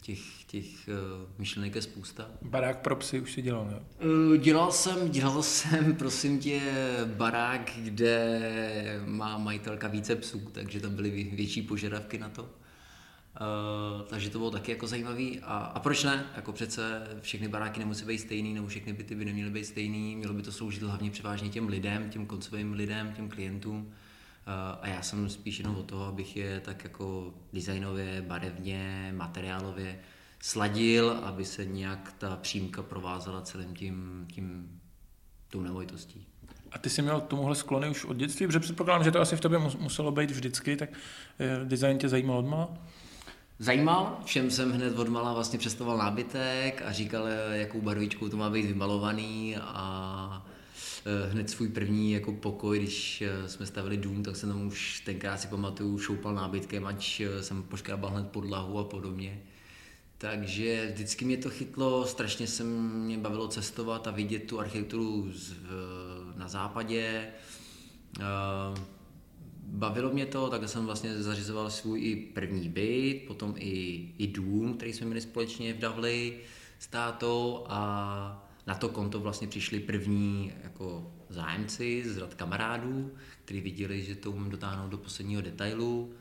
Těch, 0.02 0.44
těch 0.44 0.66
uh, 0.66 1.30
myšlenek 1.38 1.76
je 1.76 1.82
spousta. 1.82 2.30
Barák 2.42 2.82
pro 2.82 2.96
psy 2.96 3.20
už 3.20 3.32
si 3.32 3.42
dělal, 3.42 3.66
ne? 3.66 3.80
Uh, 4.10 4.38
dělal 4.38 4.72
jsem, 4.72 5.10
dělal 5.12 5.44
jsem, 5.44 5.96
prosím 5.96 6.40
tě, 6.40 6.62
barák, 7.06 7.72
kde 7.78 9.02
má 9.06 9.38
majitelka 9.38 9.88
více 9.88 10.16
psů, 10.16 10.40
takže 10.52 10.80
tam 10.80 10.96
byly 10.96 11.24
větší 11.34 11.62
požadavky 11.62 12.18
na 12.18 12.30
to. 12.30 12.50
Uh, 13.41 14.01
takže 14.01 14.29
to 14.29 14.38
bylo 14.38 14.51
taky 14.51 14.72
jako 14.72 14.88
zajímavý. 14.88 15.39
A, 15.39 15.58
a 15.58 15.79
proč 15.79 16.03
ne? 16.03 16.25
Jako 16.36 16.53
přece 16.53 17.08
všechny 17.22 17.48
baráky 17.48 17.79
nemusí 17.79 18.06
být 18.06 18.17
stejný, 18.17 18.53
nebo 18.53 18.67
všechny 18.67 18.94
byty 18.94 19.15
by 19.15 19.25
neměly 19.25 19.51
být 19.51 19.65
stejný. 19.65 20.15
Mělo 20.15 20.34
by 20.34 20.41
to 20.41 20.51
sloužit 20.51 20.84
hlavně 20.84 21.12
převážně 21.12 21.50
těm 21.50 21.67
lidem, 21.67 22.10
těm 22.10 22.25
koncovým 22.25 22.74
lidem, 22.74 23.13
těm 23.13 23.29
klientům. 23.29 23.91
A 24.82 24.88
já 24.88 25.01
jsem 25.01 25.29
spíš 25.29 25.60
jenom 25.60 25.75
o 25.75 25.84
toho, 25.84 26.06
abych 26.06 26.38
je 26.38 26.60
tak 26.60 26.84
jako 26.84 27.34
designově, 27.53 28.22
barevně, 28.22 29.13
materiálově 29.15 30.00
sladil, 30.39 31.12
aby 31.12 31.46
se 31.46 31.65
nějak 31.65 32.13
ta 32.17 32.36
přímka 32.36 32.84
provázela 32.84 33.41
celým 33.41 33.75
tím, 33.75 34.27
tím 34.34 34.79
tou 35.48 35.62
nemovitostí. 35.62 36.27
A 36.72 36.77
ty 36.77 36.89
jsi 36.89 37.01
měl 37.01 37.22
tomuhle 37.22 37.56
sklony 37.56 37.89
už 37.89 38.06
od 38.06 38.17
dětství, 38.17 38.48
protože 38.48 38.60
předpokládám, 38.60 39.03
že 39.03 39.12
to 39.12 39.22
asi 39.22 39.36
v 39.36 39.41
tobě 39.41 39.60
muselo 39.60 40.12
být 40.12 40.32
vždycky, 40.32 40.75
tak 40.75 40.89
eh, 41.39 41.65
design 41.65 41.98
tě 41.98 42.10
zajímal 42.10 42.38
odmala? 42.38 42.77
Zajímal, 43.60 44.20
všem 44.26 44.52
jsem 44.52 44.72
hned 44.72 45.00
odmala 45.00 45.34
vlastně 45.34 45.60
představoval 45.60 45.98
nábytek 45.98 46.82
a 46.86 46.92
říkal, 46.92 47.28
jakou 47.52 47.82
barvičkou 47.82 48.30
to 48.30 48.38
má 48.38 48.50
být 48.50 48.66
vymalovaný 48.66 49.56
a 49.58 50.48
Eh, 51.08 51.30
hned 51.32 51.50
svůj 51.50 51.68
první 51.68 52.12
jako 52.12 52.32
pokoj, 52.32 52.80
když 52.80 53.22
eh, 53.22 53.50
jsme 53.50 53.66
stavili 53.66 53.98
dům, 53.98 54.24
tak 54.24 54.36
jsem 54.36 54.50
tam 54.50 54.68
už 54.68 55.02
tenkrát 55.06 55.38
si 55.38 55.48
pamatuju, 55.48 56.00
šoupal 56.00 56.36
nábytkem, 56.36 56.86
ať 56.86 57.22
eh, 57.22 57.44
jsem 57.44 57.64
poškrábal 57.64 58.12
hned 58.12 58.28
podlahu 58.28 58.80
a 58.80 58.84
podobně. 58.84 59.42
Takže 60.18 60.92
vždycky 60.94 61.26
mě 61.26 61.38
to 61.38 61.50
chytlo, 61.50 62.06
strašně 62.06 62.48
se 62.48 62.64
mě 62.64 63.18
bavilo 63.18 63.48
cestovat 63.48 64.08
a 64.08 64.12
vidět 64.12 64.40
tu 64.40 64.60
architekturu 64.60 65.32
z, 65.34 65.54
na 66.36 66.48
západě. 66.48 67.28
Uh, 68.20 68.80
bavilo 69.67 70.09
mě 70.09 70.25
to, 70.25 70.50
tak 70.50 70.69
jsem 70.69 70.86
vlastně 70.86 71.24
zařizoval 71.24 71.69
svůj 71.69 72.01
i 72.01 72.15
první 72.15 72.69
byt, 72.69 73.24
potom 73.27 73.53
i, 73.57 74.09
i 74.17 74.27
dům, 74.27 74.74
který 74.74 74.93
jsme 74.93 75.05
měli 75.05 75.21
společně 75.21 75.74
v 75.74 75.79
Davli 75.79 76.39
s 76.79 76.88
tátou 76.88 77.65
a 77.69 78.43
na 78.67 78.75
to 78.75 78.89
konto 78.89 79.19
vlastně 79.19 79.47
přišli 79.47 79.79
první 79.79 80.53
jako 80.63 81.12
zájemci 81.29 82.03
z 82.09 82.17
rad 82.17 82.33
kamarádů, 82.33 83.12
kteří 83.45 83.62
viděli, 83.62 84.03
že 84.03 84.15
to 84.15 84.31
umím 84.31 84.50
dotáhnout 84.50 84.89
do 84.89 84.97
posledního 84.97 85.41
detailu. 85.41 86.13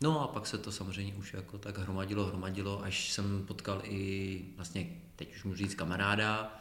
No 0.00 0.22
a 0.22 0.28
pak 0.28 0.46
se 0.46 0.58
to 0.58 0.72
samozřejmě 0.72 1.14
už 1.14 1.34
jako 1.34 1.58
tak 1.58 1.78
hromadilo, 1.78 2.26
hromadilo, 2.26 2.84
až 2.84 3.12
jsem 3.12 3.46
potkal 3.46 3.82
i 3.84 4.44
vlastně, 4.56 4.86
teď 5.16 5.34
už 5.34 5.44
můžu 5.44 5.56
říct 5.56 5.74
kamaráda, 5.74 6.58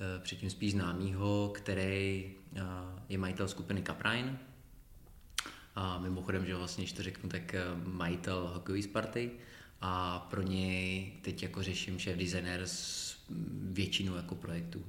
eh, 0.00 0.20
předtím 0.22 0.50
spíš 0.50 0.72
známýho, 0.72 1.52
který 1.54 2.32
eh, 2.56 2.60
je 3.08 3.18
majitel 3.18 3.48
skupiny 3.48 3.82
Caprine, 3.82 4.38
a 5.74 5.98
mimochodem, 5.98 6.46
že 6.46 6.54
vlastně, 6.54 6.82
když 6.82 6.92
to 6.92 7.02
řeknu, 7.02 7.28
tak 7.28 7.54
eh, 7.54 7.64
majitel 7.84 8.50
hokejové 8.54 8.82
Sparty 8.82 9.30
a 9.80 10.18
pro 10.30 10.42
něj 10.42 11.12
teď 11.22 11.42
jako 11.42 11.62
řeším 11.62 11.98
šéf 11.98 12.18
designer 12.18 12.60
s 12.64 13.16
většinou 13.62 14.14
jako 14.14 14.34
projektů. 14.34 14.84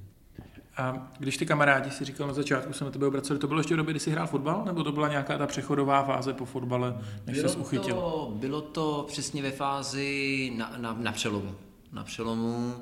A 0.76 1.12
když 1.18 1.36
ty 1.36 1.46
kamarádi 1.46 1.90
si 1.90 2.04
říkal 2.04 2.26
na 2.26 2.32
začátku, 2.32 2.72
se 2.72 2.84
na 2.84 2.90
tebe 2.90 3.06
obraceli, 3.06 3.38
to 3.38 3.48
bylo 3.48 3.60
ještě 3.60 3.74
v 3.74 3.76
době, 3.76 3.92
kdy 3.92 4.00
jsi 4.00 4.10
hrál 4.10 4.26
fotbal, 4.26 4.64
nebo 4.64 4.84
to 4.84 4.92
byla 4.92 5.08
nějaká 5.08 5.38
ta 5.38 5.46
přechodová 5.46 6.04
fáze 6.04 6.32
po 6.32 6.44
fotbale, 6.44 6.98
než 7.26 7.36
bylo 7.36 7.48
jsi 7.48 7.58
uchytil? 7.58 7.94
To, 7.94 8.32
bylo 8.36 8.60
to 8.60 9.04
přesně 9.08 9.42
ve 9.42 9.50
fázi 9.50 10.52
na, 10.56 10.74
na, 10.76 10.96
na 11.00 11.12
přelomu. 11.12 11.54
Na 11.92 12.04
přelomu, 12.04 12.74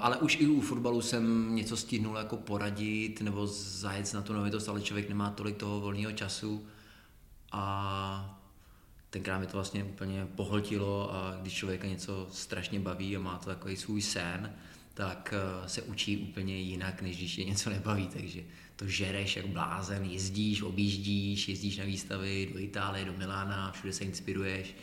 ale 0.00 0.16
už 0.16 0.40
i 0.40 0.46
u 0.46 0.60
fotbalu 0.60 1.02
jsem 1.02 1.54
něco 1.54 1.76
stihnul 1.76 2.16
jako 2.16 2.36
poradit 2.36 3.20
nebo 3.20 3.46
zajet 3.46 4.14
na 4.14 4.22
tu 4.22 4.32
novitost, 4.32 4.68
ale 4.68 4.80
člověk 4.80 5.08
nemá 5.08 5.30
tolik 5.30 5.56
toho 5.56 5.80
volného 5.80 6.12
času 6.12 6.66
a 7.56 8.38
tenkrát 9.10 9.38
mi 9.38 9.46
to 9.46 9.52
vlastně 9.52 9.84
úplně 9.84 10.26
pohltilo 10.34 11.14
a 11.14 11.38
když 11.40 11.54
člověka 11.54 11.86
něco 11.88 12.28
strašně 12.32 12.80
baví 12.80 13.16
a 13.16 13.20
má 13.20 13.38
to 13.38 13.50
takový 13.50 13.76
svůj 13.76 14.02
sen, 14.02 14.52
tak 14.94 15.34
eh, 15.36 15.68
se 15.68 15.82
učí 15.82 16.18
úplně 16.18 16.58
jinak, 16.58 17.02
než 17.02 17.16
když 17.16 17.38
je 17.38 17.44
něco 17.44 17.70
nebaví, 17.70 18.08
takže 18.08 18.40
to 18.76 18.86
žereš 18.86 19.36
jak 19.36 19.46
blázen, 19.46 20.04
jezdíš, 20.04 20.62
objíždíš, 20.62 21.48
jezdíš 21.48 21.76
na 21.76 21.84
výstavy 21.84 22.50
do 22.52 22.58
Itálie, 22.58 23.04
do 23.04 23.12
Milána, 23.12 23.72
všude 23.72 23.92
se 23.92 24.04
inspiruješ, 24.04 24.74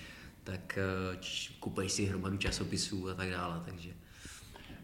tak 0.43 0.77
eh, 0.77 1.19
kupuješ 1.59 1.91
si 1.91 2.05
hromadu 2.05 2.37
časopisů 2.37 3.09
a 3.09 3.13
tak 3.13 3.29
dále, 3.29 3.61
takže... 3.65 3.89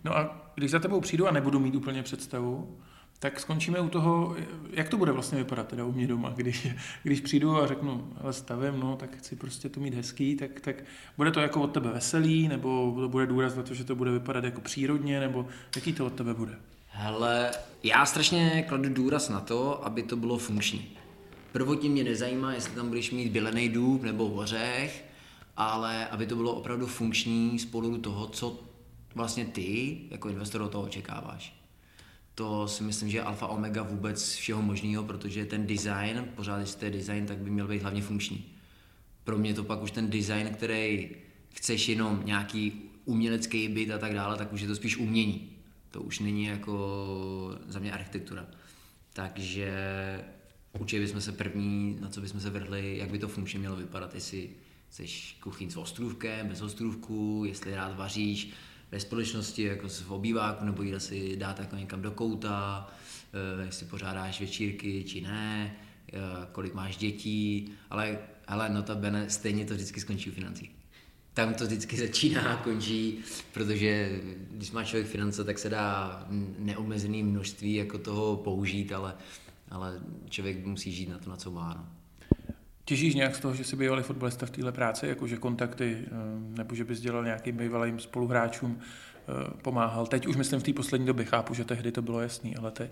No 0.03 0.17
a 0.17 0.51
když 0.55 0.71
za 0.71 0.79
tebou 0.79 1.01
přijdu 1.01 1.27
a 1.27 1.31
nebudu 1.31 1.59
mít 1.59 1.75
úplně 1.75 2.03
představu, 2.03 2.79
tak 3.19 3.39
skončíme 3.39 3.79
u 3.79 3.89
toho, 3.89 4.35
jak 4.71 4.89
to 4.89 4.97
bude 4.97 5.11
vlastně 5.11 5.37
vypadat 5.37 5.67
teda 5.67 5.85
u 5.85 5.91
mě 5.91 6.07
doma, 6.07 6.33
když, 6.35 6.67
když 7.03 7.21
přijdu 7.21 7.57
a 7.57 7.67
řeknu, 7.67 8.13
ale 8.21 8.33
stavím, 8.33 8.79
no, 8.79 8.95
tak 8.95 9.17
chci 9.17 9.35
prostě 9.35 9.69
to 9.69 9.79
mít 9.79 9.93
hezký, 9.93 10.35
tak, 10.35 10.59
tak 10.61 10.83
bude 11.17 11.31
to 11.31 11.39
jako 11.39 11.61
od 11.61 11.71
tebe 11.71 11.89
veselý, 11.93 12.47
nebo 12.47 12.95
to 13.01 13.09
bude 13.09 13.27
důraz 13.27 13.55
na 13.55 13.63
to, 13.63 13.73
že 13.73 13.83
to 13.83 13.95
bude 13.95 14.11
vypadat 14.11 14.43
jako 14.43 14.61
přírodně, 14.61 15.19
nebo 15.19 15.47
jaký 15.75 15.93
to 15.93 16.05
od 16.05 16.13
tebe 16.13 16.33
bude? 16.33 16.55
Hele, 16.87 17.51
já 17.83 18.05
strašně 18.05 18.65
kladu 18.67 18.89
důraz 18.89 19.29
na 19.29 19.39
to, 19.39 19.85
aby 19.85 20.03
to 20.03 20.15
bylo 20.15 20.37
funkční. 20.37 20.87
Prvotně 21.51 21.89
mě 21.89 22.03
nezajímá, 22.03 22.53
jestli 22.53 22.75
tam 22.75 22.87
budeš 22.87 23.11
mít 23.11 23.31
bylený 23.31 23.69
důb 23.69 24.03
nebo 24.03 24.27
ořech, 24.27 25.05
ale 25.57 26.07
aby 26.07 26.25
to 26.25 26.35
bylo 26.35 26.53
opravdu 26.53 26.87
funkční 26.87 27.59
z 27.59 27.67
toho, 28.01 28.27
co 28.27 28.59
vlastně 29.15 29.45
ty 29.45 29.97
jako 30.11 30.29
investor 30.29 30.61
od 30.61 30.71
toho 30.71 30.83
očekáváš 30.83 31.58
to 32.39 32.67
si 32.67 32.83
myslím, 32.83 33.09
že 33.09 33.17
je 33.17 33.23
alfa 33.23 33.47
omega 33.47 33.83
vůbec 33.83 34.33
všeho 34.35 34.61
možného, 34.61 35.03
protože 35.03 35.45
ten 35.45 35.67
design, 35.67 36.27
pořád 36.35 36.57
když 36.57 36.75
to 36.75 36.85
je 36.85 36.91
design, 36.91 37.25
tak 37.25 37.37
by 37.37 37.49
měl 37.49 37.67
být 37.67 37.81
hlavně 37.81 38.01
funkční. 38.01 38.45
Pro 39.23 39.37
mě 39.37 39.53
to 39.53 39.63
pak 39.63 39.81
už 39.81 39.91
ten 39.91 40.09
design, 40.09 40.49
který 40.53 41.09
chceš 41.53 41.89
jenom 41.89 42.21
nějaký 42.25 42.81
umělecký 43.05 43.67
byt 43.67 43.91
a 43.91 43.97
tak 43.97 44.13
dále, 44.13 44.37
tak 44.37 44.53
už 44.53 44.61
je 44.61 44.67
to 44.67 44.75
spíš 44.75 44.97
umění. 44.97 45.49
To 45.91 46.01
už 46.01 46.19
není 46.19 46.43
jako 46.43 47.59
za 47.67 47.79
mě 47.79 47.91
architektura. 47.91 48.47
Takže 49.13 49.73
určitě 50.79 50.99
bychom 50.99 51.21
se 51.21 51.31
první, 51.31 51.97
na 51.99 52.09
co 52.09 52.21
bychom 52.21 52.39
se 52.39 52.49
vrhli, 52.49 52.97
jak 52.97 53.11
by 53.11 53.19
to 53.19 53.27
funkčně 53.27 53.59
mělo 53.59 53.75
vypadat, 53.75 54.15
jestli 54.15 54.49
chceš 54.89 55.37
kuchyň 55.39 55.69
s 55.69 55.77
ostrůvkem, 55.77 56.47
bez 56.47 56.61
ostrůvku, 56.61 57.43
jestli 57.47 57.75
rád 57.75 57.97
vaříš, 57.97 58.49
ve 58.91 58.99
společnosti, 58.99 59.63
jako 59.63 59.87
v 59.87 60.11
obýváku, 60.11 60.65
nebo 60.65 60.83
jde 60.83 60.99
si 60.99 61.37
dát 61.37 61.59
jako 61.59 61.75
někam 61.75 62.01
do 62.01 62.11
kouta, 62.11 62.87
eh, 63.61 63.65
jestli 63.65 63.85
pořádáš 63.85 64.41
večírky, 64.41 65.03
či 65.03 65.21
ne, 65.21 65.75
eh, 66.13 66.17
kolik 66.51 66.73
máš 66.73 66.97
dětí, 66.97 67.73
ale 67.89 68.19
hele, 68.47 68.69
notabene, 68.69 69.29
stejně 69.29 69.65
to 69.65 69.73
vždycky 69.73 69.99
skončí 69.99 70.29
u 70.29 70.33
financí. 70.33 70.69
Tam 71.33 71.53
to 71.53 71.65
vždycky 71.65 71.97
začíná 72.07 72.41
a 72.41 72.63
končí, 72.63 73.19
protože 73.53 74.21
když 74.51 74.71
má 74.71 74.83
člověk 74.83 75.07
finance, 75.07 75.43
tak 75.43 75.59
se 75.59 75.69
dá 75.69 76.25
neomezené 76.59 77.23
množství 77.23 77.73
jako 77.73 77.97
toho 77.97 78.37
použít, 78.37 78.91
ale, 78.91 79.15
ale 79.69 79.99
člověk 80.29 80.65
musí 80.65 80.91
žít 80.91 81.09
na 81.09 81.17
to, 81.17 81.29
na 81.29 81.35
co 81.35 81.51
má. 81.51 81.73
No. 81.73 81.98
Těžíš 82.89 83.15
nějak 83.15 83.35
z 83.35 83.39
toho, 83.39 83.55
že 83.55 83.63
jsi 83.63 83.75
bývalý 83.75 84.03
fotbalista 84.03 84.45
v 84.45 84.49
téhle 84.49 84.71
práci, 84.71 85.07
jakože 85.07 85.37
kontakty, 85.37 86.05
eh, 86.05 86.09
nebo 86.57 86.75
že 86.75 86.83
bys 86.83 86.99
dělal 86.99 87.23
nějakým 87.23 87.57
bývalým 87.57 87.99
spoluhráčům, 87.99 88.79
eh, 88.79 89.51
pomáhal? 89.61 90.07
Teď 90.07 90.27
už 90.27 90.35
myslím 90.35 90.59
v 90.59 90.63
té 90.63 90.73
poslední 90.73 91.07
době, 91.07 91.25
chápu, 91.25 91.53
že 91.53 91.65
tehdy 91.65 91.91
to 91.91 92.01
bylo 92.01 92.21
jasný, 92.21 92.55
ale 92.55 92.71
teď? 92.71 92.91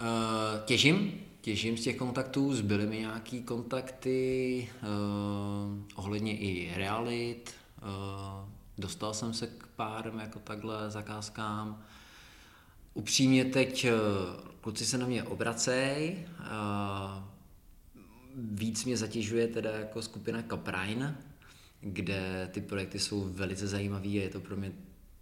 Uh, 0.00 0.64
těžím, 0.64 1.12
těžím 1.40 1.76
z 1.76 1.82
těch 1.82 1.96
kontaktů, 1.96 2.54
zbyly 2.54 2.86
mi 2.86 2.98
nějaký 2.98 3.42
kontakty 3.42 4.68
ohledně 5.94 6.38
i 6.38 6.72
realit, 6.76 7.54
dostal 8.78 9.14
jsem 9.14 9.34
se 9.34 9.46
k 9.46 9.66
pár 9.76 10.12
jako 10.20 10.38
takhle 10.38 10.90
zakázkám. 10.90 11.82
Upřímně 12.94 13.44
teď 13.44 13.86
kluci 14.60 14.86
se 14.86 14.98
na 14.98 15.06
mě 15.06 15.22
obracej, 15.22 16.16
víc 18.34 18.84
mě 18.84 18.96
zatěžuje 18.96 19.48
teda 19.48 19.70
jako 19.70 20.02
skupina 20.02 20.42
Caprine, 20.42 21.18
kde 21.80 22.48
ty 22.52 22.60
projekty 22.60 22.98
jsou 22.98 23.32
velice 23.32 23.68
zajímavé 23.68 24.08
a 24.08 24.22
je 24.22 24.28
to 24.28 24.40
pro 24.40 24.56
mě 24.56 24.72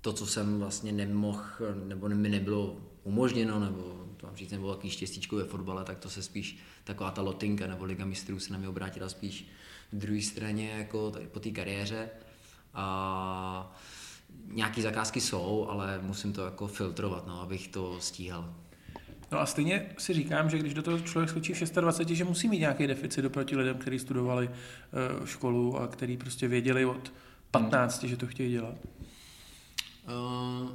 to, 0.00 0.12
co 0.12 0.26
jsem 0.26 0.58
vlastně 0.58 0.92
nemohl, 0.92 1.44
nebo 1.86 2.08
mi 2.08 2.28
nebylo 2.28 2.76
umožněno, 3.04 3.60
nebo 3.60 4.06
to 4.16 4.26
mám 4.26 4.36
říct, 4.36 4.50
nebo 4.50 4.74
takový 4.74 4.90
štěstíčko 4.90 5.36
ve 5.36 5.44
fotbale, 5.44 5.84
tak 5.84 5.98
to 5.98 6.10
se 6.10 6.22
spíš 6.22 6.58
taková 6.84 7.10
ta 7.10 7.22
lotinka 7.22 7.66
nebo 7.66 7.84
Liga 7.84 8.04
mistrů 8.04 8.38
se 8.38 8.52
na 8.52 8.58
mě 8.58 8.68
obrátila 8.68 9.08
spíš 9.08 9.48
v 9.92 9.96
druhé 9.98 10.22
straně 10.22 10.70
jako 10.70 11.10
tady 11.10 11.26
po 11.26 11.40
té 11.40 11.50
kariéře. 11.50 12.10
A 12.74 13.76
nějaké 14.46 14.82
zakázky 14.82 15.20
jsou, 15.20 15.66
ale 15.68 16.00
musím 16.02 16.32
to 16.32 16.44
jako 16.44 16.66
filtrovat, 16.66 17.26
no, 17.26 17.40
abych 17.40 17.68
to 17.68 18.00
stíhal. 18.00 18.54
No 19.32 19.40
a 19.40 19.46
stejně 19.46 19.86
si 19.98 20.14
říkám, 20.14 20.50
že 20.50 20.58
když 20.58 20.74
do 20.74 20.82
toho 20.82 21.00
člověk 21.00 21.30
skočí 21.30 21.52
v 21.52 21.72
26, 21.72 22.16
že 22.18 22.24
musí 22.24 22.48
mít 22.48 22.58
nějaký 22.58 22.86
deficit 22.86 23.24
oproti 23.24 23.56
lidem, 23.56 23.78
kteří 23.78 23.98
studovali 23.98 24.48
uh, 24.48 25.26
školu 25.26 25.76
a 25.76 25.86
kteří 25.86 26.16
prostě 26.16 26.48
věděli 26.48 26.84
od 26.84 27.12
15, 27.50 28.00
hmm. 28.00 28.10
že 28.10 28.16
to 28.16 28.26
chtějí 28.26 28.52
dělat. 28.52 28.74
Uh, 30.08 30.70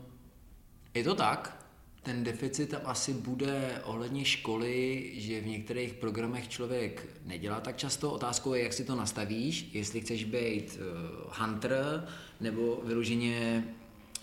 je 0.93 1.03
to 1.03 1.15
tak. 1.15 1.65
Ten 2.03 2.23
deficit 2.23 2.69
tam 2.69 2.81
asi 2.85 3.13
bude 3.13 3.81
ohledně 3.83 4.25
školy, 4.25 5.11
že 5.15 5.41
v 5.41 5.47
některých 5.47 5.93
programech 5.93 6.49
člověk 6.49 7.07
nedělá 7.25 7.59
tak 7.59 7.77
často. 7.77 8.11
Otázkou 8.11 8.53
je, 8.53 8.63
jak 8.63 8.73
si 8.73 8.85
to 8.85 8.95
nastavíš, 8.95 9.69
jestli 9.73 10.01
chceš 10.01 10.23
být 10.23 10.79
uh, 10.79 11.33
hunter 11.39 12.07
nebo 12.41 12.81
vyloženě 12.85 13.63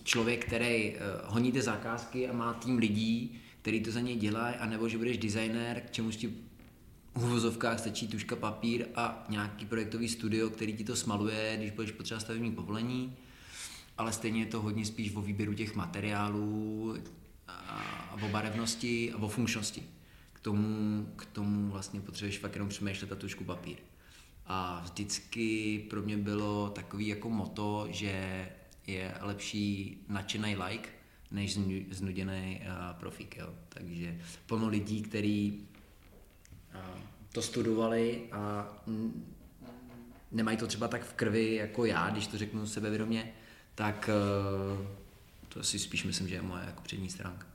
člověk, 0.04 0.46
který 0.46 0.94
uh, 0.94 0.98
honí 1.24 1.52
ty 1.52 1.62
zakázky 1.62 2.28
a 2.28 2.32
má 2.32 2.54
tým 2.54 2.78
lidí, 2.78 3.41
který 3.62 3.82
to 3.82 3.90
za 3.90 4.00
něj 4.00 4.16
dělají, 4.16 4.56
anebo 4.56 4.88
že 4.88 4.98
budeš 4.98 5.18
designér, 5.18 5.80
k 5.80 5.90
čemu 5.90 6.10
ti 6.10 6.34
v 7.14 7.24
uvozovkách 7.24 7.78
stačí 7.78 8.08
tuška 8.08 8.36
papír 8.36 8.86
a 8.94 9.26
nějaký 9.28 9.66
projektový 9.66 10.08
studio, 10.08 10.50
který 10.50 10.72
ti 10.72 10.84
to 10.84 10.96
smaluje, 10.96 11.56
když 11.56 11.70
budeš 11.70 11.90
potřeba 11.90 12.20
stavební 12.20 12.52
povolení, 12.52 13.16
ale 13.98 14.12
stejně 14.12 14.40
je 14.40 14.46
to 14.46 14.62
hodně 14.62 14.86
spíš 14.86 15.14
o 15.14 15.22
výběru 15.22 15.54
těch 15.54 15.74
materiálů 15.74 16.96
a 17.48 18.18
o 18.22 18.28
barevnosti 18.28 19.12
a 19.12 19.16
o 19.16 19.28
funkčnosti. 19.28 19.82
K 20.32 20.40
tomu, 20.40 21.06
k 21.16 21.26
tomu 21.26 21.70
vlastně 21.70 22.00
potřebuješ 22.00 22.38
fakt 22.38 22.54
jenom 22.54 22.68
přemýšlet 22.68 23.12
a 23.12 23.16
tušku 23.16 23.44
papír. 23.44 23.76
A 24.46 24.80
vždycky 24.84 25.78
pro 25.90 26.02
mě 26.02 26.16
bylo 26.16 26.70
takový 26.70 27.06
jako 27.06 27.30
moto, 27.30 27.86
že 27.90 28.48
je 28.86 29.14
lepší 29.20 29.98
nadšený 30.08 30.56
like, 30.56 30.88
než 31.32 31.58
znuděný 31.90 32.60
uh, 32.62 32.96
profík. 33.00 33.36
Jo. 33.36 33.48
Takže 33.68 34.18
plno 34.46 34.68
lidí, 34.68 35.02
kteří 35.02 35.66
uh, 36.74 36.80
to 37.32 37.42
studovali 37.42 38.22
a 38.32 38.68
nemají 40.32 40.56
to 40.56 40.66
třeba 40.66 40.88
tak 40.88 41.04
v 41.04 41.12
krvi 41.12 41.54
jako 41.54 41.84
já, 41.84 42.10
když 42.10 42.26
to 42.26 42.38
řeknu 42.38 42.66
sebevědomě, 42.66 43.32
tak 43.74 44.10
to 45.48 45.62
si 45.62 45.78
spíš 45.78 46.04
myslím, 46.04 46.28
že 46.28 46.34
je 46.34 46.42
moje 46.42 46.64
jako 46.66 46.82
přední 46.82 47.10
stránka. 47.10 47.46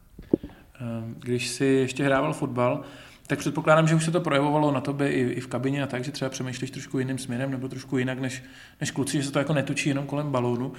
Když 1.19 1.47
si 1.47 1.65
ještě 1.65 2.03
hrával 2.03 2.33
fotbal, 2.33 2.83
tak 3.27 3.39
předpokládám, 3.39 3.87
že 3.87 3.95
už 3.95 4.05
se 4.05 4.11
to 4.11 4.21
projevovalo 4.21 4.71
na 4.71 4.81
tobě 4.81 5.11
i, 5.11 5.21
i 5.21 5.39
v 5.39 5.47
kabině 5.47 5.83
a 5.83 5.87
tak, 5.87 6.03
že 6.03 6.11
třeba 6.11 6.29
přemýšlíš 6.29 6.71
trošku 6.71 6.99
jiným 6.99 7.17
směrem 7.17 7.51
nebo 7.51 7.67
trošku 7.67 7.97
jinak 7.97 8.19
než, 8.19 8.43
než 8.81 8.91
kluci, 8.91 9.17
že 9.17 9.23
se 9.23 9.31
to 9.31 9.39
jako 9.39 9.53
netočí 9.53 9.89
jenom 9.89 10.05
kolem 10.05 10.31
balónu. 10.31 10.67
Uh, 10.67 10.75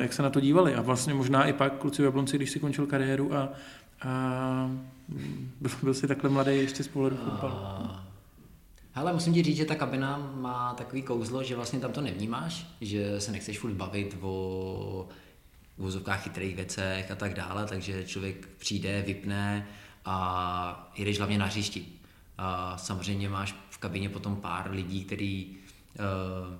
jak 0.00 0.12
se 0.12 0.22
na 0.22 0.30
to 0.30 0.40
dívali? 0.40 0.74
A 0.74 0.82
vlastně 0.82 1.14
možná 1.14 1.44
i 1.44 1.52
pak 1.52 1.72
kluci 1.72 2.02
v 2.02 2.04
Jablonci, 2.04 2.36
když 2.36 2.50
si 2.50 2.60
končil 2.60 2.86
kariéru 2.86 3.34
a, 3.34 3.48
a 4.02 4.70
byl, 5.60 5.70
byl 5.82 5.94
jsi 5.94 6.08
takhle 6.08 6.30
mladý 6.30 6.56
ještě 6.56 6.82
z 6.82 6.88
pohledu 6.88 7.16
fotbalu. 7.16 7.54
Hele, 8.92 9.12
musím 9.12 9.34
ti 9.34 9.42
říct, 9.42 9.56
že 9.56 9.64
ta 9.64 9.74
kabina 9.74 10.32
má 10.34 10.74
takový 10.74 11.02
kouzlo, 11.02 11.42
že 11.42 11.56
vlastně 11.56 11.80
tam 11.80 11.92
to 11.92 12.00
nevnímáš, 12.00 12.66
že 12.80 13.20
se 13.20 13.32
nechceš 13.32 13.58
furt 13.58 13.72
bavit 13.72 14.16
o 14.20 15.08
vozovkách 15.78 16.22
chytrých 16.22 16.56
věcech 16.56 17.10
a 17.10 17.14
tak 17.14 17.34
dále, 17.34 17.66
takže 17.66 18.04
člověk 18.04 18.48
přijde, 18.58 19.02
vypne, 19.06 19.66
a 20.04 20.92
jedeš 20.96 21.18
hlavně 21.18 21.38
na 21.38 21.46
hřišti. 21.46 21.86
A 22.38 22.78
samozřejmě 22.78 23.28
máš 23.28 23.54
v 23.70 23.78
kabině 23.78 24.08
potom 24.08 24.36
pár 24.36 24.70
lidí, 24.70 25.04
který 25.04 25.56
uh, 25.98 26.54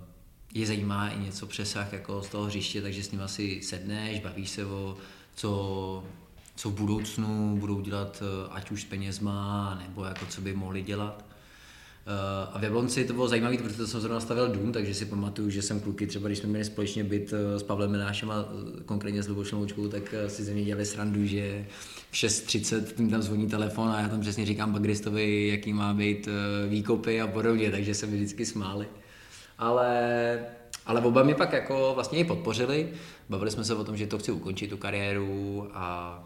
je 0.54 0.66
zajímá 0.66 1.08
i 1.08 1.18
něco 1.18 1.46
přesah 1.46 1.92
jako 1.92 2.22
z 2.22 2.28
toho 2.28 2.44
hřiště, 2.44 2.82
takže 2.82 3.02
s 3.02 3.10
nimi 3.10 3.24
si 3.26 3.62
sedneš, 3.62 4.20
bavíš 4.20 4.50
se 4.50 4.66
o 4.66 4.96
co, 5.34 6.04
co 6.56 6.70
v 6.70 6.74
budoucnu 6.74 7.56
budou 7.56 7.80
dělat, 7.80 8.22
eh, 8.22 8.48
ať 8.50 8.70
už 8.70 8.82
s 8.82 8.84
penězma, 8.84 9.74
nebo 9.82 10.04
jako 10.04 10.26
co 10.26 10.40
by 10.40 10.54
mohli 10.54 10.82
dělat. 10.82 11.24
Eh, 12.06 12.48
a 12.52 12.58
v 12.58 12.64
Jablonci 12.64 13.04
to 13.04 13.12
bylo 13.12 13.28
zajímavé, 13.28 13.56
protože 13.56 13.76
to 13.76 13.86
jsem 13.86 14.00
zrovna 14.00 14.20
stavil 14.20 14.48
dům, 14.48 14.72
takže 14.72 14.94
si 14.94 15.06
pamatuju, 15.06 15.50
že 15.50 15.62
jsem 15.62 15.80
kluky, 15.80 16.06
třeba 16.06 16.28
když 16.28 16.38
jsme 16.38 16.48
měli 16.48 16.64
společně 16.64 17.04
byt 17.04 17.34
s 17.56 17.62
Pavlem 17.62 17.90
Menášem 17.90 18.30
a 18.30 18.44
konkrétně 18.86 19.22
s 19.22 19.28
Lubošem 19.28 19.58
Loučkou, 19.58 19.88
tak 19.88 20.14
si 20.26 20.44
ze 20.44 20.52
mě 20.52 20.64
dělali 20.64 20.86
srandu, 20.86 21.26
že 21.26 21.66
v 22.10 22.14
6.30 22.14 23.02
mi 23.02 23.10
tam 23.10 23.22
zvoní 23.22 23.46
telefon 23.46 23.88
a 23.88 24.00
já 24.00 24.08
tam 24.08 24.20
přesně 24.20 24.46
říkám 24.46 24.72
Bagristovi, 24.72 25.48
jaký 25.48 25.72
má 25.72 25.94
být 25.94 26.28
eh, 26.28 26.68
výkopy 26.68 27.20
a 27.20 27.26
podobně, 27.26 27.70
takže 27.70 27.94
se 27.94 28.06
mi 28.06 28.16
vždycky 28.16 28.46
smáli. 28.46 28.86
Ale, 29.58 30.38
ale 30.86 31.00
oba 31.00 31.22
mi 31.22 31.34
pak 31.34 31.52
jako 31.52 31.92
vlastně 31.94 32.18
i 32.18 32.24
podpořili. 32.24 32.88
Bavili 33.28 33.50
jsme 33.50 33.64
se 33.64 33.74
o 33.74 33.84
tom, 33.84 33.96
že 33.96 34.06
to 34.06 34.18
chci 34.18 34.32
ukončit, 34.32 34.70
tu 34.70 34.76
kariéru 34.76 35.68
a 35.72 36.18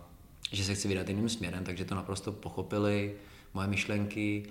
že 0.52 0.64
se 0.64 0.74
chci 0.74 0.88
vydat 0.88 1.08
jiným 1.08 1.28
směrem, 1.28 1.64
takže 1.64 1.84
to 1.84 1.94
naprosto 1.94 2.32
pochopili, 2.32 3.14
moje 3.54 3.68
myšlenky. 3.68 4.46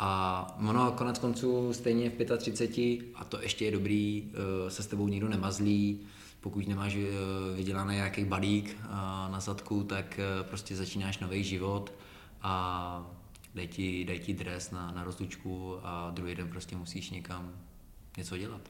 A 0.00 0.46
ono 0.68 0.92
konec 0.92 1.18
konců 1.18 1.72
stejně 1.72 2.10
v 2.10 2.36
35, 2.38 3.06
a 3.14 3.24
to 3.24 3.42
ještě 3.42 3.64
je 3.64 3.70
dobrý, 3.70 4.32
eh, 4.66 4.70
se 4.70 4.82
s 4.82 4.86
tebou 4.86 5.08
nikdo 5.08 5.28
nemazlí, 5.28 6.00
pokud 6.40 6.68
nemáš 6.68 6.94
eh, 6.94 7.06
vydělaný 7.56 7.94
nějaký 7.94 8.24
balík 8.24 8.76
eh, 8.80 8.88
na 9.32 9.40
zadku, 9.40 9.82
tak 9.82 10.20
prostě 10.42 10.76
začínáš 10.76 11.18
nový 11.18 11.44
život 11.44 11.92
a 12.42 13.10
dej 13.54 13.68
ti, 13.68 14.04
dej 14.04 14.18
ti 14.18 14.34
dres 14.34 14.70
na, 14.70 14.92
na 14.96 15.04
rozlučku 15.04 15.76
a 15.82 16.10
druhý 16.10 16.34
den 16.34 16.48
prostě 16.48 16.76
musíš 16.76 17.10
někam 17.10 17.52
něco 18.16 18.38
dělat. 18.38 18.60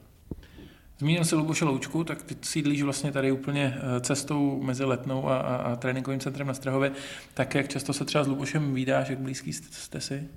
Zmínil 0.99 1.25
jsi 1.25 1.35
Luboše 1.35 1.65
Loučku, 1.65 2.03
tak 2.03 2.23
ty 2.23 2.35
sídlíš 2.41 2.81
vlastně 2.81 3.11
tady 3.11 3.31
úplně 3.31 3.77
cestou 4.01 4.63
mezi 4.63 4.83
Letnou 4.83 5.27
a, 5.27 5.37
a, 5.37 5.55
a 5.55 5.75
tréninkovým 5.75 6.19
centrem 6.19 6.47
na 6.47 6.53
Strahově. 6.53 6.91
Tak 7.33 7.55
jak 7.55 7.69
často 7.69 7.93
se 7.93 8.05
třeba 8.05 8.23
s 8.23 8.27
Lubošem 8.27 8.73
vídáš, 8.73 9.09
jak 9.09 9.19
blízký 9.19 9.53
jste 9.53 10.01
si? 10.01 10.29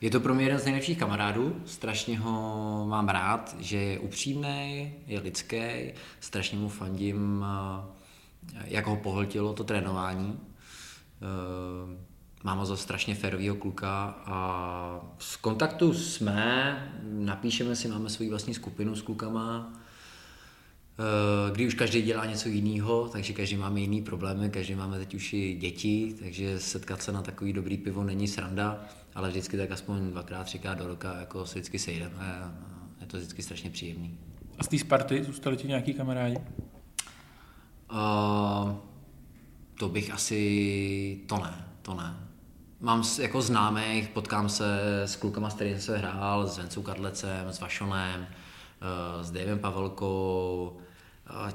Je 0.00 0.10
to 0.10 0.20
pro 0.20 0.34
mě 0.34 0.44
jeden 0.44 0.58
z 0.58 0.64
nejlepších 0.64 0.98
kamarádů, 0.98 1.62
strašně 1.64 2.18
ho 2.18 2.86
mám 2.88 3.08
rád, 3.08 3.56
že 3.58 3.76
je 3.76 3.98
upřímný, 3.98 4.92
je 5.06 5.20
lidský, 5.20 5.92
strašně 6.20 6.58
mu 6.58 6.68
fandím, 6.68 7.44
eh, 8.54 8.64
jak 8.64 8.86
ho 8.86 8.96
pohltilo 8.96 9.52
to 9.52 9.64
trénování. 9.64 10.40
Eh, 10.40 11.98
mám 12.44 12.58
ho 12.58 12.66
za 12.66 12.76
strašně 12.76 13.14
férovýho 13.14 13.54
kluka 13.54 14.14
a 14.26 15.00
z 15.18 15.36
kontaktu 15.36 15.94
jsme, 15.94 16.92
napíšeme 17.02 17.76
si, 17.76 17.88
máme 17.88 18.10
svoji 18.10 18.30
vlastní 18.30 18.54
skupinu 18.54 18.96
s 18.96 19.02
klukama, 19.02 19.72
kdy 21.52 21.66
už 21.66 21.74
každý 21.74 22.02
dělá 22.02 22.26
něco 22.26 22.48
jiného, 22.48 23.08
takže 23.08 23.32
každý 23.32 23.56
máme 23.56 23.80
jiný 23.80 24.02
problémy, 24.02 24.50
každý 24.50 24.74
máme 24.74 24.98
teď 24.98 25.14
už 25.14 25.32
i 25.32 25.54
děti, 25.54 26.14
takže 26.18 26.58
setkat 26.58 27.02
se 27.02 27.12
na 27.12 27.22
takový 27.22 27.52
dobrý 27.52 27.76
pivo 27.76 28.04
není 28.04 28.28
sranda 28.28 28.88
ale 29.18 29.28
vždycky 29.28 29.56
tak 29.56 29.70
aspoň 29.70 30.10
dvakrát, 30.10 30.44
třikrát 30.44 30.78
do 30.78 30.86
roka 30.86 31.20
jako 31.20 31.46
se 31.46 31.54
vždycky 31.54 31.78
sejdeme 31.78 32.40
a 32.40 32.52
je 33.00 33.06
to 33.06 33.16
vždycky 33.16 33.42
strašně 33.42 33.70
příjemný. 33.70 34.18
A 34.58 34.64
z 34.64 34.68
té 34.68 34.78
Sparty 34.78 35.24
zůstali 35.24 35.56
ti 35.56 35.68
nějaký 35.68 35.94
kamarádi? 35.94 36.36
Uh, 37.92 38.72
to 39.78 39.88
bych 39.88 40.10
asi, 40.10 41.20
to 41.26 41.36
ne, 41.36 41.64
to 41.82 41.94
ne. 41.94 42.16
Mám 42.80 43.02
jako 43.20 43.42
známých, 43.42 44.08
potkám 44.08 44.48
se 44.48 45.02
s 45.02 45.16
klukama, 45.16 45.50
s 45.50 45.54
kterými 45.54 45.80
jsem 45.80 45.98
hrál, 45.98 46.46
s 46.46 46.58
Vencou 46.58 46.82
Kadlecem, 46.82 47.48
s 47.48 47.60
Vašonem, 47.60 48.20
uh, 48.20 49.22
s 49.22 49.30
Davem 49.30 49.58
Pavelkou, 49.58 50.76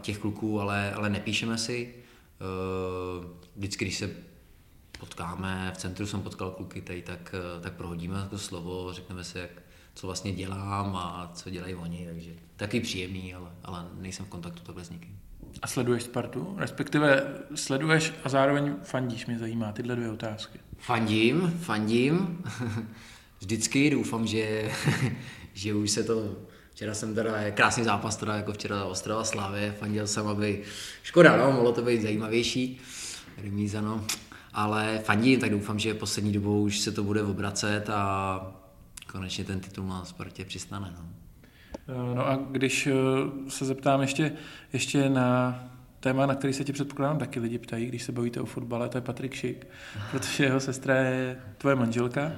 těch 0.02 0.18
kluků, 0.18 0.62
ale, 0.62 0.94
ale 0.94 1.10
nepíšeme 1.10 1.58
si. 1.58 1.94
Uh, 2.40 3.26
vždycky, 3.56 3.86
když 3.86 3.98
se 3.98 4.10
potkáme, 5.04 5.72
v 5.76 5.78
centru 5.78 6.06
jsem 6.06 6.22
potkal 6.22 6.52
kluky 6.52 6.82
tady, 6.82 7.02
tak, 7.02 7.36
eh, 7.38 7.62
tak 7.62 7.74
prohodíme 7.74 8.28
to 8.30 8.38
slovo, 8.38 8.94
řekneme 8.94 9.24
si, 9.24 9.38
jak, 9.38 9.50
co 9.94 10.08
vlastně 10.08 10.32
dělám 10.32 10.96
a 10.96 11.32
co 11.34 11.50
dělají 11.50 11.76
oni, 11.76 12.06
takže 12.06 12.32
taky 12.56 12.80
příjemný, 12.80 13.34
ale, 13.34 13.52
ale 13.64 13.86
nejsem 14.00 14.26
v 14.26 14.30
kontaktu 14.30 14.62
takhle 14.64 14.86
s 14.86 14.90
nikým. 14.90 15.20
A 15.62 15.68
sleduješ 15.68 16.04
Spartu? 16.04 16.56
Respektive 16.58 17.24
sleduješ 17.56 18.14
a 18.24 18.30
zároveň 18.30 18.76
fandíš, 18.84 19.26
mě 19.26 19.40
zajímá 19.40 19.72
tyhle 19.72 19.96
dvě 19.96 20.10
otázky. 20.10 20.60
Fandím, 20.78 21.60
fandím. 21.62 22.44
Vždycky 23.40 23.90
doufám, 23.90 24.28
že, 24.28 24.72
že 25.54 25.74
už 25.74 25.92
se 25.92 26.04
to 26.04 26.36
Včera 26.84 26.94
jsem 26.94 27.16
teda, 27.16 27.52
krásný 27.52 27.84
zápas 27.84 28.16
teda 28.16 28.36
jako 28.36 28.54
včera 28.54 28.86
Ostrava 28.86 29.24
Slávě, 29.24 29.76
fandil 29.80 30.08
jsem, 30.08 30.28
aby, 30.28 30.62
škoda 31.04 31.38
no, 31.38 31.52
mohlo 31.52 31.72
to 31.72 31.82
být 31.82 32.02
zajímavější, 32.02 32.80
remíza 33.44 33.82
no, 33.82 34.06
ale 34.54 35.00
fandím, 35.04 35.40
tak 35.40 35.52
doufám, 35.52 35.80
že 35.80 35.94
poslední 35.94 36.34
dobou 36.34 36.64
už 36.64 36.80
se 36.80 36.92
to 36.92 37.04
bude 37.04 37.24
obracet 37.24 37.90
a 37.90 38.52
konečně 39.12 39.44
ten 39.44 39.60
titul 39.60 39.88
na 39.88 40.06
Spartě 40.06 40.46
přistane. 40.46 40.94
No. 40.98 41.06
No 42.16 42.28
a 42.28 42.40
když 42.52 42.88
eh, 42.88 42.92
se 43.50 43.66
zeptám 43.66 44.02
ještě, 44.02 44.32
ještě 44.74 45.10
na 45.10 45.60
téma, 46.04 46.26
na 46.26 46.36
který 46.36 46.54
se 46.54 46.64
ti 46.64 46.74
předpokládám 46.74 47.18
taky 47.18 47.40
lidi 47.40 47.58
ptají, 47.58 47.86
když 47.86 48.04
se 48.04 48.12
bavíte 48.12 48.42
o 48.42 48.46
fotbale, 48.46 48.90
to 48.90 48.98
je 48.98 49.02
Patrik 49.02 49.34
Šik, 49.34 49.68
protože 50.12 50.44
jeho 50.44 50.60
sestra 50.60 50.96
je 50.96 51.38
tvoje 51.58 51.76
manželka. 51.76 52.32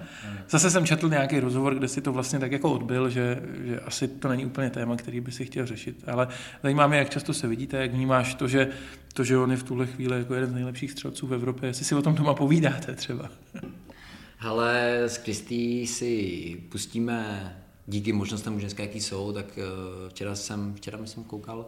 Zase 0.50 0.70
jsem 0.70 0.86
četl 0.86 1.10
nějaký 1.10 1.40
rozhovor, 1.40 1.76
kde 1.76 1.88
si 1.88 2.02
to 2.02 2.14
vlastně 2.14 2.40
tak 2.40 2.52
jako 2.52 2.72
odbil, 2.72 3.10
že, 3.10 3.42
že 3.64 3.80
asi 3.80 4.08
to 4.08 4.28
není 4.28 4.46
úplně 4.46 4.70
téma, 4.70 4.96
který 4.96 5.22
by 5.22 5.32
si 5.32 5.46
chtěl 5.46 5.66
řešit, 5.66 6.04
ale 6.08 6.28
zajímá 6.64 6.88
mě, 6.88 6.98
jak 6.98 7.10
často 7.10 7.34
se 7.34 7.48
vidíte, 7.48 7.78
jak 7.78 7.92
vnímáš 7.92 8.36
to, 8.36 8.48
že, 8.48 8.70
to, 9.14 9.24
že 9.24 9.38
on 9.38 9.52
je 9.52 9.58
v 9.58 9.64
tuhle 9.64 9.88
chvíli 9.88 10.18
jako 10.18 10.34
jeden 10.34 10.50
z 10.50 10.54
nejlepších 10.54 10.92
střelců 10.92 11.28
v 11.28 11.34
Evropě, 11.34 11.70
jestli 11.70 11.86
si 11.86 11.96
o 11.96 12.02
tom 12.02 12.16
doma 12.16 12.34
povídáte 12.34 12.96
třeba. 12.96 13.30
Ale 14.40 15.04
s 15.04 15.18
Kristý 15.18 15.88
si 15.88 16.64
pustíme 16.70 17.52
díky 17.88 18.14
možnostem 18.14 18.60
ženské, 18.60 18.84
jaký 18.84 19.02
jsou, 19.02 19.32
tak 19.32 19.46
eh, 19.58 20.10
včera 20.10 20.36
jsem, 20.36 20.74
včera 20.74 20.98
myslím 20.98 21.24
koukal, 21.24 21.66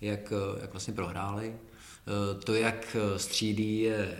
jak, 0.00 0.32
jak 0.60 0.72
vlastně 0.72 0.94
prohráli. 0.94 1.54
Eh, 1.54 2.44
to, 2.44 2.54
jak 2.54 2.96
střídí, 3.16 3.80
je 3.80 4.18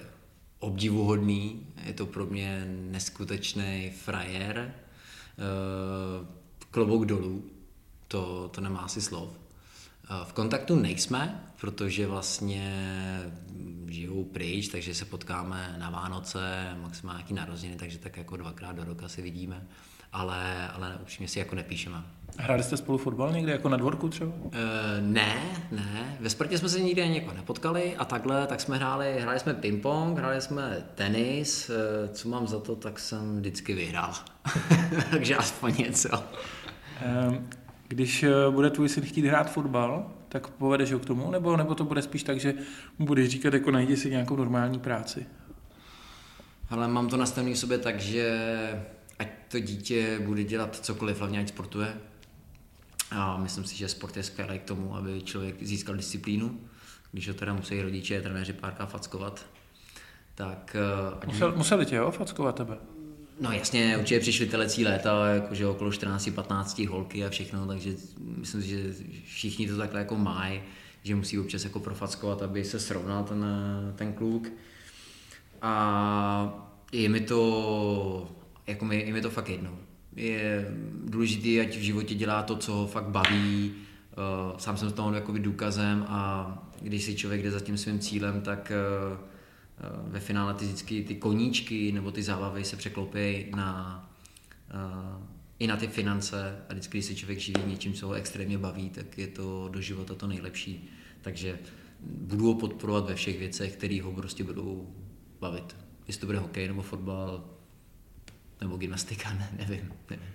obdivuhodný, 0.59 1.67
je 1.85 1.93
to 1.93 2.07
pro 2.07 2.27
mě 2.27 2.65
neskutečný 2.69 3.93
frajer. 4.05 4.75
Eh, 5.39 6.27
klobouk 6.71 7.05
dolů, 7.05 7.45
to, 8.09 8.51
to 8.55 8.61
nemá 8.61 8.81
asi 8.81 9.01
slov. 9.01 9.31
Eh, 10.11 10.25
v 10.25 10.33
kontaktu 10.33 10.77
nejsme, 10.77 11.45
protože 11.61 12.07
vlastně 12.07 12.73
žijou 13.89 14.25
pryč, 14.25 14.69
takže 14.69 14.95
se 14.95 15.05
potkáme 15.05 15.77
na 15.79 15.91
Vánoce, 15.91 16.77
maximálně 16.83 17.19
nějaký 17.19 17.35
narozeniny, 17.35 17.79
takže 17.79 17.99
tak 17.99 18.17
jako 18.17 18.37
dvakrát 18.37 18.77
do 18.77 18.85
roka 18.85 19.09
se 19.09 19.23
vidíme, 19.23 19.67
ale, 20.17 20.69
ale 20.69 20.99
upřímně 21.03 21.29
si 21.29 21.39
jako 21.39 21.55
nepíšeme. 21.55 22.03
Hráli 22.39 22.63
jste 22.63 22.77
spolu 22.77 22.99
fotbal 22.99 23.33
někde, 23.33 23.53
jako 23.53 23.69
na 23.69 23.77
dvorku 23.77 24.09
třeba? 24.09 24.33
Uh, 24.45 24.53
ne, 25.01 25.37
ne. 25.73 26.17
Ve 26.21 26.31
Spartě 26.31 26.59
jsme 26.59 26.69
se 26.69 26.81
nikdy 26.81 27.03
ani 27.03 27.15
jako 27.19 27.33
nepotkali 27.33 27.97
a 27.97 28.05
takhle, 28.05 28.47
tak 28.47 28.61
jsme 28.61 28.77
hráli, 28.77 29.21
hráli 29.21 29.39
jsme 29.39 29.55
ping-pong, 29.55 30.19
hráli 30.19 30.41
jsme 30.41 30.85
tenis, 30.95 31.71
uh, 31.71 31.75
co 32.13 32.29
mám 32.29 32.47
za 32.47 32.61
to, 32.61 32.77
tak 32.77 32.99
jsem 32.99 33.37
vždycky 33.37 33.75
vyhrál. 33.75 34.13
Takže 35.11 35.37
aspoň 35.37 35.75
něco. 35.79 36.09
Um, 37.29 37.49
když 37.89 38.23
eh, 38.23 38.31
bude 38.51 38.71
tvůj 38.71 38.89
syn 38.89 39.05
chtít 39.05 39.27
hrát 39.27 39.51
fotbal, 39.51 40.11
tak 40.29 40.49
povedeš 40.49 40.93
ho 40.93 40.99
k 40.99 41.05
tomu, 41.05 41.31
nebo, 41.31 41.57
nebo 41.57 41.75
to 41.75 41.85
bude 41.85 42.03
spíš 42.03 42.23
tak, 42.23 42.41
že 42.41 42.55
mu 42.99 43.07
budeš 43.07 43.29
říkat, 43.29 43.55
jako 43.55 43.71
najdi 43.71 43.97
si 43.97 44.11
nějakou 44.11 44.37
normální 44.37 44.79
práci? 44.79 45.27
Ale 46.71 46.89
mám 46.89 47.09
to 47.09 47.17
nastavený 47.17 47.55
v 47.55 47.59
sobě 47.59 47.79
tak, 47.79 48.01
že 48.01 48.39
to 49.49 49.59
dítě 49.59 50.21
bude 50.25 50.45
dělat 50.45 50.77
cokoliv, 50.77 51.19
hlavně 51.19 51.41
ať 51.41 51.49
sportuje, 51.49 51.95
a 53.11 53.37
myslím 53.37 53.65
si, 53.65 53.77
že 53.77 53.89
sport 53.89 54.17
je 54.17 54.23
skvělý 54.23 54.59
k 54.59 54.63
tomu, 54.63 54.97
aby 54.97 55.23
člověk 55.23 55.63
získal 55.63 55.97
disciplínu. 55.97 56.61
když 57.13 57.29
ho 57.29 57.35
teda 57.35 57.55
musí 57.55 57.83
rodiče, 57.83 58.23
trenéři 58.23 58.53
párka 58.53 58.87
fackovat, 58.87 59.47
tak... 60.35 60.77
Uh, 61.25 61.33
Musel, 61.33 61.53
museli 61.57 61.87
tě, 61.87 61.97
jo, 61.97 62.11
fackovat 62.11 62.55
tebe? 62.55 62.79
No 63.41 63.53
jasně, 63.53 63.97
určitě 63.99 64.21
přišly 64.21 64.47
telecí 64.47 64.85
léta, 64.85 65.27
jakože 65.27 65.67
okolo 65.67 65.91
14-15 65.91 66.89
holky 66.89 67.25
a 67.25 67.31
všechno, 67.31 67.67
takže 67.67 67.91
myslím 68.19 68.63
si, 68.63 68.69
že 68.69 68.95
všichni 69.25 69.69
to 69.69 69.77
takhle 69.77 70.01
jako 70.01 70.17
mají, 70.17 70.61
že 71.03 71.15
musí 71.15 71.39
občas 71.39 71.65
jako 71.65 71.81
profackovat, 71.81 72.43
aby 72.43 72.65
se 72.65 72.81
srovnal 72.81 73.25
ten, 73.25 73.45
ten 73.97 74.13
kluk. 74.13 74.49
A 75.63 76.69
je 76.93 77.09
mi 77.09 77.21
to, 77.21 78.29
jako 78.67 78.85
mi, 78.85 79.01
je 79.07 79.13
mi 79.13 79.21
to 79.21 79.31
fakt 79.31 79.49
jedno. 79.49 79.79
Je 80.17 80.75
důležité, 81.05 81.61
ať 81.61 81.77
v 81.77 81.81
životě 81.81 82.15
dělá 82.15 82.43
to, 82.43 82.57
co 82.57 82.73
ho 82.73 82.87
fakt 82.87 83.09
baví. 83.09 83.73
Uh, 83.73 84.59
sám 84.59 84.77
jsem 84.77 84.91
z 84.91 84.93
toho 84.93 85.15
jako 85.15 85.33
důkazem 85.39 86.05
a 86.09 86.53
když 86.81 87.05
si 87.05 87.15
člověk 87.15 87.43
jde 87.43 87.51
za 87.51 87.61
tím 87.61 87.79
svým 87.79 87.99
cílem, 87.99 88.41
tak 88.41 88.73
uh, 89.11 89.19
uh, 89.19 90.13
ve 90.13 90.21
finále 90.21 90.55
ty 90.55 90.65
vždycky 90.65 91.05
ty 91.05 91.15
koníčky 91.15 91.93
nebo 91.93 92.13
ty 92.13 92.23
zábavy 92.23 92.65
se 92.65 92.77
překloupí 92.77 93.47
na, 93.57 94.11
i 95.59 95.67
na 95.67 95.77
ty 95.77 95.87
finance 95.87 96.59
a 96.69 96.73
vždycky, 96.73 96.99
když 96.99 97.05
se 97.05 97.15
člověk 97.15 97.39
živí 97.39 97.63
něčím, 97.67 97.93
co 97.93 98.07
ho 98.07 98.13
extrémně 98.13 98.59
baví, 98.59 98.91
tak 98.91 99.19
je 99.19 99.27
to 99.27 99.69
do 99.73 99.81
života 99.81 100.15
to 100.15 100.27
nejlepší. 100.27 100.91
Takže 101.21 101.59
budu 102.01 102.47
ho 102.47 102.55
podporovat 102.55 103.09
ve 103.09 103.15
všech 103.15 103.39
věcech, 103.39 103.77
které 103.77 104.03
ho 104.03 104.13
prostě 104.13 104.45
budou 104.45 104.95
bavit 105.41 105.77
jestli 106.07 106.21
to 106.21 106.27
bude 106.27 106.39
hokej 106.39 106.69
nebo 106.69 106.83
fotbal 106.83 107.45
nebo 108.61 108.77
gymnastika, 108.77 109.33
ne, 109.33 109.49
nevím, 109.59 109.93
nevím. 110.11 110.27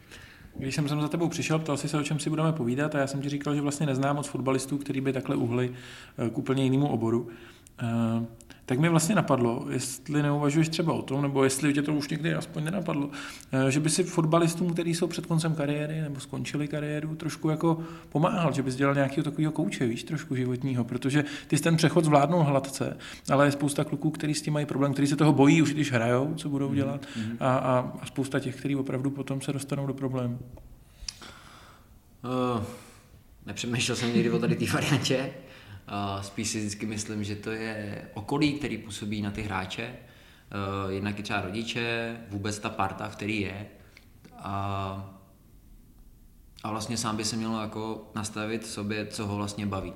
Když 0.55 0.75
jsem 0.75 0.89
sem 0.89 1.01
za 1.01 1.07
tebou 1.07 1.29
přišel, 1.29 1.59
ptal 1.59 1.77
jsi 1.77 1.89
se, 1.89 1.97
o 1.97 2.03
čem 2.03 2.19
si 2.19 2.29
budeme 2.29 2.53
povídat 2.53 2.95
a 2.95 2.99
já 2.99 3.07
jsem 3.07 3.21
ti 3.21 3.29
říkal, 3.29 3.55
že 3.55 3.61
vlastně 3.61 3.85
neznám 3.85 4.15
moc 4.15 4.27
fotbalistů, 4.27 4.77
kteří 4.77 5.01
by 5.01 5.13
takhle 5.13 5.35
uhli 5.35 5.71
eh, 6.17 6.29
k 6.29 6.37
úplně 6.37 6.63
jinému 6.63 6.87
oboru. 6.87 7.29
Eh, 7.79 8.25
tak 8.65 8.79
mi 8.79 8.89
vlastně 8.89 9.15
napadlo, 9.15 9.65
jestli 9.69 10.23
neuvažuješ 10.23 10.69
třeba 10.69 10.93
o 10.93 11.01
tom, 11.01 11.21
nebo 11.21 11.43
jestli 11.43 11.73
tě 11.73 11.81
to 11.81 11.93
už 11.93 12.09
někdy 12.09 12.33
aspoň 12.33 12.63
nenapadlo, 12.63 13.09
eh, 13.51 13.71
že 13.71 13.79
by 13.79 13.89
si 13.89 14.03
fotbalistům, 14.03 14.73
kteří 14.73 14.95
jsou 14.95 15.07
před 15.07 15.25
koncem 15.25 15.55
kariéry 15.55 16.01
nebo 16.01 16.19
skončili 16.19 16.67
kariéru, 16.67 17.15
trošku 17.15 17.49
jako 17.49 17.83
pomáhal, 18.09 18.53
že 18.53 18.63
bys 18.63 18.75
dělal 18.75 18.95
nějakého 18.95 19.23
takového 19.23 19.51
kouče, 19.51 19.85
víš, 19.85 20.03
trošku 20.03 20.35
životního, 20.35 20.83
protože 20.83 21.23
ty 21.47 21.57
ten 21.57 21.77
přechod 21.77 22.05
zvládnou 22.05 22.43
hladce, 22.43 22.97
ale 23.31 23.45
je 23.45 23.51
spousta 23.51 23.83
kluků, 23.83 24.09
kteří 24.09 24.33
s 24.33 24.41
tím 24.41 24.53
mají 24.53 24.65
problém, 24.65 24.93
kteří 24.93 25.07
se 25.07 25.15
toho 25.15 25.33
bojí 25.33 25.61
už 25.61 25.73
když 25.73 25.91
hrajou, 25.91 26.33
co 26.35 26.49
budou 26.49 26.67
mhm, 26.67 26.75
dělat, 26.75 27.05
mm-hmm. 27.05 27.35
a, 27.39 27.57
a, 27.57 27.91
a 28.01 28.05
spousta 28.05 28.39
těch, 28.39 28.55
kteří 28.55 28.75
opravdu 28.75 29.11
potom 29.11 29.41
se 29.41 29.53
dostanou 29.53 29.87
do 29.87 29.93
problému. 29.93 30.39
Uh, 32.23 32.63
nepřemýšlel 33.45 33.95
jsem 33.95 34.13
někdy 34.13 34.31
o 34.31 34.39
tady 34.39 34.55
té 34.55 34.65
variantě. 34.65 35.29
Spíš 36.21 36.47
si 36.47 36.59
vždycky 36.59 36.85
myslím, 36.85 37.23
že 37.23 37.35
to 37.35 37.51
je 37.51 38.01
okolí, 38.13 38.53
který 38.53 38.77
působí 38.77 39.21
na 39.21 39.31
ty 39.31 39.41
hráče. 39.41 39.95
Eh, 40.51 40.93
jednak 40.93 41.19
i 41.19 41.23
třeba 41.23 41.41
rodiče, 41.41 42.17
vůbec 42.29 42.59
ta 42.59 42.69
parta, 42.69 43.09
v 43.09 43.15
který 43.15 43.41
je. 43.41 43.67
A, 44.37 45.17
a 46.63 46.71
vlastně 46.71 46.97
sám 46.97 47.17
by 47.17 47.25
se 47.25 47.35
měl 47.35 47.61
jako 47.61 48.11
nastavit 48.15 48.65
sobě, 48.65 49.05
co 49.05 49.27
ho 49.27 49.35
vlastně 49.35 49.65
baví. 49.65 49.93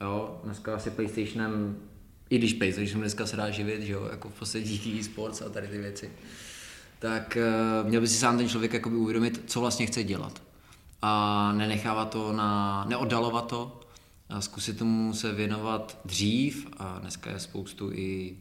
Jo, 0.00 0.40
dneska 0.44 0.74
asi 0.74 0.90
PlayStationem, 0.90 1.76
i 2.30 2.38
když 2.38 2.52
PlayStation 2.52 3.00
dneska 3.00 3.26
se 3.26 3.36
dá 3.36 3.50
živit, 3.50 3.82
že 3.82 3.92
jo, 3.92 4.08
jako 4.10 4.28
v 4.28 4.38
podstatě 4.38 4.88
e-sports 4.88 5.42
a 5.42 5.48
tady 5.48 5.68
ty 5.68 5.78
věci, 5.78 6.12
tak 6.98 7.38
uh, 7.82 7.88
měl 7.88 8.00
by 8.00 8.08
si 8.08 8.14
sám 8.14 8.38
ten 8.38 8.48
člověk 8.48 8.72
jakoby 8.72 8.96
uvědomit, 8.96 9.42
co 9.46 9.60
vlastně 9.60 9.86
chce 9.86 10.04
dělat. 10.04 10.42
A 11.02 11.52
nenechávat 11.52 12.10
to 12.10 12.32
na, 12.32 12.84
neoddalovat 12.88 13.46
to, 13.46 13.80
a 14.30 14.40
zkusit 14.40 14.78
tomu 14.78 15.14
se 15.14 15.32
věnovat 15.32 16.00
dřív 16.04 16.66
a 16.76 16.98
dneska 16.98 17.30
je 17.30 17.38
spoustu 17.38 17.92
i 17.92 18.36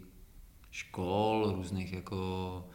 škol, 0.71 1.53
různých 1.55 1.93
jako 1.93 2.65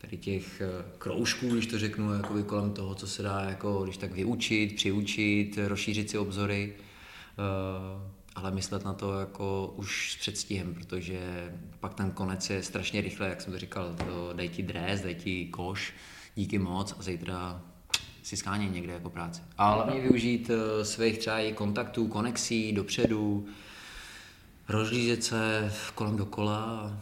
tady 0.00 0.16
těch 0.16 0.60
eh, 0.60 0.84
kroužků, 0.98 1.48
když 1.48 1.66
to 1.66 1.78
řeknu, 1.78 2.12
jako 2.12 2.42
kolem 2.42 2.72
toho, 2.72 2.94
co 2.94 3.06
se 3.06 3.22
dá 3.22 3.40
jako, 3.40 3.84
když 3.84 3.96
tak 3.96 4.12
vyučit, 4.12 4.74
přiučit, 4.74 5.58
rozšířit 5.66 6.10
si 6.10 6.18
obzory, 6.18 6.74
eh, 6.76 8.12
ale 8.34 8.50
myslet 8.50 8.84
na 8.84 8.94
to 8.94 9.20
jako 9.20 9.74
už 9.76 10.12
s 10.12 10.16
předstihem, 10.16 10.74
protože 10.74 11.52
pak 11.80 11.94
ten 11.94 12.10
konec 12.10 12.50
je 12.50 12.62
strašně 12.62 13.00
rychle, 13.00 13.28
jak 13.28 13.40
jsem 13.40 13.52
to 13.52 13.58
říkal, 13.58 13.94
to 13.94 14.32
dej 14.32 14.48
ti 14.48 14.62
dres, 14.62 15.00
dej 15.00 15.14
ti 15.14 15.46
koš, 15.46 15.94
díky 16.34 16.58
moc 16.58 16.94
a 16.98 17.02
zítra 17.02 17.62
si 18.26 18.36
skánět 18.36 18.72
někde 18.72 18.92
jako 18.92 19.10
práci. 19.10 19.40
A 19.58 19.74
hlavně 19.74 20.00
využít 20.00 20.50
uh, 20.50 20.82
svých 20.82 21.18
třeba 21.18 21.38
i 21.38 21.52
kontaktů, 21.52 22.08
konexí 22.08 22.72
dopředu, 22.72 23.46
rozlížet 24.68 25.24
se 25.24 25.72
kolem 25.94 26.16
dokola. 26.16 26.92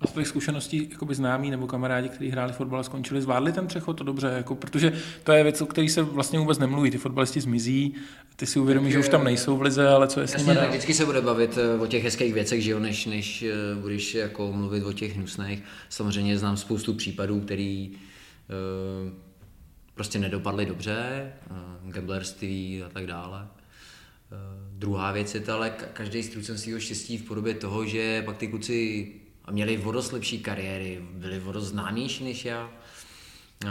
A 0.00 0.06
z 0.06 0.12
tvých 0.12 0.26
zkušeností 0.26 0.88
jakoby 0.90 1.14
známí 1.14 1.50
nebo 1.50 1.66
kamarádi, 1.66 2.08
kteří 2.08 2.30
hráli 2.30 2.52
fotbal 2.52 2.80
a 2.80 2.82
skončili, 2.82 3.22
zvládli 3.22 3.52
ten 3.52 3.66
přechod 3.66 3.92
to 3.92 4.04
dobře, 4.04 4.26
jako, 4.36 4.54
protože 4.54 4.92
to 5.24 5.32
je 5.32 5.42
věc, 5.42 5.62
o 5.62 5.66
které 5.66 5.88
se 5.88 6.02
vlastně 6.02 6.38
vůbec 6.38 6.58
nemluví. 6.58 6.90
Ty 6.90 6.98
fotbalisti 6.98 7.40
zmizí, 7.40 7.94
ty 8.36 8.46
si 8.46 8.58
uvědomíš, 8.58 8.92
že 8.92 8.98
už 8.98 9.08
tam 9.08 9.24
nejsou 9.24 9.56
v 9.56 9.62
lize, 9.62 9.88
ale 9.88 10.08
co 10.08 10.20
je 10.20 10.26
s 10.26 10.36
nimi 10.36 10.54
tak 10.54 10.68
vždycky 10.68 10.94
se 10.94 11.06
bude 11.06 11.20
bavit 11.20 11.58
eh, 11.58 11.80
o 11.80 11.86
těch 11.86 12.04
hezkých 12.04 12.34
věcech, 12.34 12.62
že 12.62 12.70
jo, 12.70 12.78
než, 12.78 13.06
než 13.06 13.42
eh, 13.42 13.54
budeš 13.80 14.14
jako 14.14 14.52
mluvit 14.52 14.84
o 14.84 14.92
těch 14.92 15.16
hnusných. 15.16 15.62
Samozřejmě 15.88 16.38
znám 16.38 16.56
spoustu 16.56 16.94
případů, 16.94 17.40
který 17.40 17.90
uh, 17.90 19.12
prostě 19.98 20.18
nedopadly 20.18 20.66
dobře, 20.66 21.32
uh, 21.50 21.90
gamblerství 21.90 22.82
a 22.82 22.88
tak 22.88 23.06
dále. 23.06 23.42
Uh, 23.42 23.48
druhá 24.78 25.12
věc 25.12 25.34
je 25.34 25.40
to 25.40 25.52
ale 25.52 25.70
každý 25.70 26.22
strucen 26.22 26.58
svého 26.58 26.80
štěstí 26.80 27.18
v 27.18 27.24
podobě 27.24 27.54
toho, 27.54 27.86
že 27.86 28.22
pak 28.22 28.36
ty 28.36 28.48
kluci 28.48 29.12
měli 29.50 29.76
vodost 29.76 30.12
lepší 30.12 30.38
kariéry, 30.38 31.02
byli 31.12 31.38
vodost 31.38 31.66
známější 31.66 32.24
než 32.24 32.44
já. 32.44 32.70
Uh, 33.64 33.70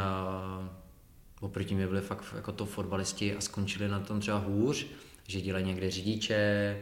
oproti 1.40 1.76
mě 1.76 1.88
byli 1.88 2.02
fakt 2.02 2.24
jako 2.36 2.52
to 2.52 2.66
fotbalisti 2.66 3.36
a 3.36 3.42
skončili 3.42 3.88
na 3.88 4.00
tom 4.00 4.20
třeba 4.20 4.38
hůř, 4.38 4.86
že 5.28 5.42
dělají 5.42 5.66
někde 5.66 5.92
řidiče 5.92 6.78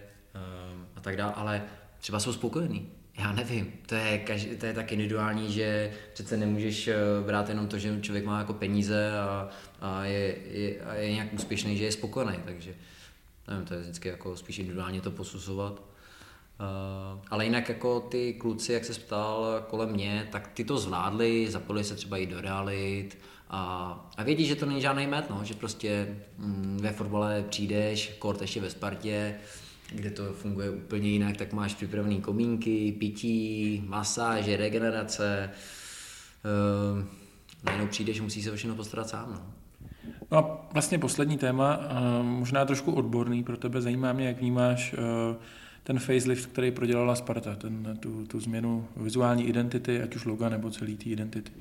a 0.95 1.01
tak 1.01 1.17
dále, 1.17 1.33
ale 1.33 1.63
třeba 1.99 2.19
jsou 2.19 2.33
spokojení. 2.33 2.91
Já 3.17 3.31
nevím, 3.31 3.73
to 3.85 3.95
je, 3.95 4.17
každý, 4.17 4.55
to 4.55 4.65
je 4.65 4.73
tak 4.73 4.91
individuální, 4.91 5.53
že 5.53 5.93
přece 6.13 6.37
nemůžeš 6.37 6.87
eh, 6.87 6.95
brát 7.25 7.49
jenom 7.49 7.67
to, 7.67 7.77
že 7.77 8.01
člověk 8.01 8.25
má 8.25 8.39
jako 8.39 8.53
peníze 8.53 9.11
a, 9.19 9.49
a, 9.81 10.05
je, 10.05 10.37
je, 10.51 10.79
a 10.81 10.93
je 10.93 11.11
nějak 11.11 11.33
úspěšný, 11.33 11.77
že 11.77 11.85
je 11.85 11.91
spokojený, 11.91 12.39
takže 12.45 12.75
nevím, 13.47 13.65
to 13.65 13.73
je 13.73 13.79
vždycky 13.79 14.07
jako 14.07 14.37
spíš 14.37 14.59
individuálně 14.59 15.01
to 15.01 15.11
posuzovat. 15.11 15.81
Uh, 16.59 17.21
ale 17.29 17.45
jinak 17.45 17.69
jako 17.69 17.99
ty 17.99 18.33
kluci, 18.33 18.73
jak 18.73 18.85
se 18.85 18.93
ptal 18.93 19.65
kolem 19.69 19.89
mě, 19.89 20.27
tak 20.31 20.47
ty 20.47 20.63
to 20.63 20.77
zvládli, 20.77 21.51
zapojili 21.51 21.83
se 21.83 21.95
třeba 21.95 22.17
i 22.17 22.25
do 22.25 22.41
realit 22.41 23.17
a, 23.49 24.09
a 24.17 24.23
vědí, 24.23 24.45
že 24.45 24.55
to 24.55 24.65
není 24.65 24.81
žádný 24.81 25.07
met, 25.07 25.29
no, 25.29 25.41
že 25.43 25.53
prostě 25.53 26.17
mm, 26.37 26.77
ve 26.81 26.91
fotbale 26.91 27.43
přijdeš, 27.49 28.15
kort 28.19 28.41
ještě 28.41 28.61
ve 28.61 28.69
Spartě, 28.69 29.35
kde 29.91 30.11
to 30.11 30.33
funguje 30.33 30.69
úplně 30.69 31.09
jinak, 31.09 31.37
tak 31.37 31.53
máš 31.53 31.73
připravený 31.73 32.21
komínky, 32.21 32.91
pití, 32.91 33.83
masáže, 33.87 34.57
regenerace. 34.57 35.51
Uh, 36.95 37.03
najednou 37.63 37.87
přijdeš, 37.87 38.21
musíš 38.21 38.43
se 38.43 38.51
o 38.51 38.55
všechno 38.55 38.75
postarat 38.75 39.09
sám. 39.09 39.29
No. 39.31 39.41
No 40.31 40.37
a 40.37 40.67
vlastně 40.73 40.99
poslední 40.99 41.37
téma, 41.37 41.77
uh, 41.77 42.25
možná 42.25 42.65
trošku 42.65 42.91
odborný 42.91 43.43
pro 43.43 43.57
tebe, 43.57 43.81
zajímá 43.81 44.13
mě, 44.13 44.27
jak 44.27 44.39
vnímáš 44.39 44.93
uh, 44.93 45.35
ten 45.83 45.99
facelift, 45.99 46.45
který 46.45 46.71
prodělala 46.71 47.15
Sparta, 47.15 47.55
ten, 47.55 47.97
tu, 47.99 48.25
tu 48.25 48.39
změnu 48.39 48.87
vizuální 48.97 49.47
identity, 49.47 50.01
ať 50.01 50.15
už 50.15 50.25
loga 50.25 50.49
nebo 50.49 50.71
celý 50.71 50.95
té 50.95 51.09
identity. 51.09 51.51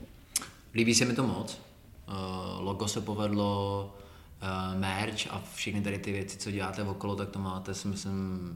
Líbí 0.74 0.94
se 0.94 1.04
mi 1.04 1.12
to 1.12 1.26
moc. 1.26 1.60
Uh, 2.08 2.64
logo 2.64 2.88
se 2.88 3.00
povedlo 3.00 3.94
uh, 4.42 4.80
merch 4.80 5.26
a 5.30 5.42
všechny 5.54 5.80
tady 5.82 5.98
ty 5.98 6.12
věci, 6.12 6.38
co 6.38 6.50
děláte 6.50 6.82
okolo, 6.82 7.16
tak 7.16 7.28
to 7.28 7.38
máte, 7.38 7.74
si 7.74 7.88
myslím, 7.88 8.50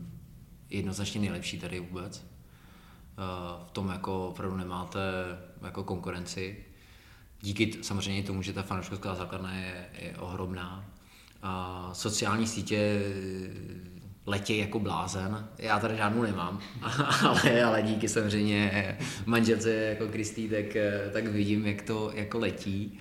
jednoznačně 0.70 1.20
nejlepší 1.20 1.58
tady 1.58 1.80
vůbec. 1.80 2.18
Uh, 2.18 3.66
v 3.66 3.70
tom 3.70 3.88
jako 3.88 4.28
opravdu 4.28 4.56
nemáte 4.56 5.00
jako 5.62 5.84
konkurenci. 5.84 6.64
Díky 7.40 7.72
samozřejmě 7.82 8.22
tomu, 8.22 8.42
že 8.42 8.52
ta 8.52 8.62
fanouškovská 8.62 9.14
základna 9.14 9.54
je, 9.54 9.88
je 9.98 10.16
ohromná. 10.16 10.84
A 11.42 11.90
sociální 11.92 12.46
sítě 12.46 13.02
letí 14.28 14.58
jako 14.58 14.78
blázen. 14.78 15.48
Já 15.58 15.78
tady 15.78 15.96
žádnou 15.96 16.22
nemám, 16.22 16.60
ale, 17.22 17.62
ale 17.62 17.82
díky 17.82 18.08
samozřejmě 18.08 18.98
manželce 19.26 19.70
jako 19.70 20.08
Kristý, 20.08 20.48
tak, 20.48 20.64
tak 21.12 21.26
vidím, 21.26 21.66
jak 21.66 21.82
to 21.82 22.12
jako 22.14 22.38
letí. 22.38 22.98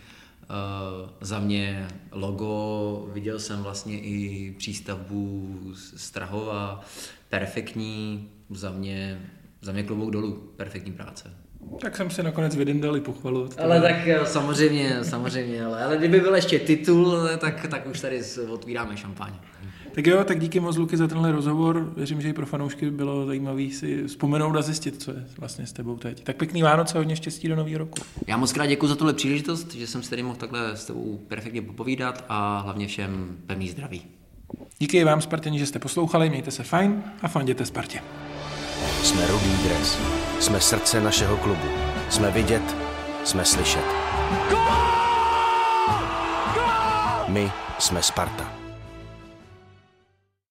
Uh, 0.50 1.10
za 1.22 1.40
mě 1.40 1.88
logo, 2.12 3.10
viděl 3.14 3.40
jsem 3.40 3.64
vlastně 3.64 4.00
i 4.00 4.52
přístavbu 4.58 5.56
Strahova, 5.96 6.82
perfektní, 7.30 8.30
za 8.50 8.72
mě, 8.72 9.22
za 9.62 9.72
mě 9.72 9.84
klobouk 9.84 10.12
dolů, 10.12 10.54
perfektní 10.56 10.92
práce. 10.92 11.34
Tak 11.82 11.98
jsem 11.98 12.10
si 12.10 12.24
nakonec 12.24 12.56
vydindal 12.56 12.98
i 12.98 13.02
pochvalu. 13.02 13.50
Ale 13.58 13.82
tak 13.82 14.28
samozřejmě, 14.28 15.04
samozřejmě, 15.04 15.66
ale, 15.66 15.84
ale 15.84 15.98
kdyby 15.98 16.20
byl 16.20 16.36
ještě 16.36 16.60
titul, 16.60 17.30
tak, 17.38 17.68
tak 17.70 17.88
už 17.88 18.00
tady 18.00 18.22
otvíráme 18.50 18.98
šampaň. 18.98 19.34
Tak 19.98 20.08
jo, 20.08 20.24
tak 20.24 20.40
díky 20.40 20.60
moc 20.60 20.78
Luky 20.78 20.98
za 20.98 21.08
tenhle 21.08 21.32
rozhovor. 21.32 21.94
Věřím, 21.96 22.22
že 22.22 22.30
i 22.30 22.34
pro 22.34 22.46
fanoušky 22.46 22.92
bylo 22.92 23.26
zajímavé 23.26 23.70
si 23.70 24.08
vzpomenout 24.08 24.58
a 24.58 24.62
zjistit, 24.62 25.02
co 25.02 25.12
je 25.12 25.26
vlastně 25.38 25.68
s 25.68 25.74
tebou 25.74 25.98
teď. 25.98 26.24
Tak 26.24 26.38
pěkný 26.38 26.62
Vánoce, 26.62 26.98
hodně 26.98 27.16
štěstí 27.16 27.48
do 27.48 27.56
nového 27.56 27.78
roku. 27.78 28.02
Já 28.28 28.38
moc 28.38 28.54
krát 28.54 28.66
děkuji 28.66 28.88
za 28.88 28.96
tuhle 28.96 29.14
příležitost, 29.14 29.76
že 29.76 29.88
jsem 29.88 30.04
si 30.04 30.10
tady 30.10 30.24
mohl 30.24 30.36
takhle 30.36 30.78
s 30.78 30.86
tebou 30.86 31.20
perfektně 31.28 31.62
popovídat 31.62 32.26
a 32.30 32.60
hlavně 32.60 32.88
všem 32.88 33.38
pevný 33.46 33.70
zdraví. 33.70 34.02
Díky 34.80 35.04
vám, 35.04 35.22
Spartěni, 35.22 35.60
že 35.60 35.66
jste 35.66 35.80
poslouchali, 35.80 36.30
mějte 36.30 36.52
se 36.52 36.64
fajn 36.64 37.04
a 37.22 37.28
fanděte 37.28 37.66
Spartě. 37.66 38.02
Jsme 39.04 39.28
Rudý 39.28 39.58
dres. 39.64 40.00
Jsme 40.40 40.62
srdce 40.62 41.02
našeho 41.02 41.38
klubu. 41.38 41.68
Jsme 42.10 42.32
vidět, 42.32 42.76
jsme 43.24 43.46
slyšet. 43.46 43.86
My 47.28 47.52
jsme 47.80 48.04
Sparta. 48.04 48.57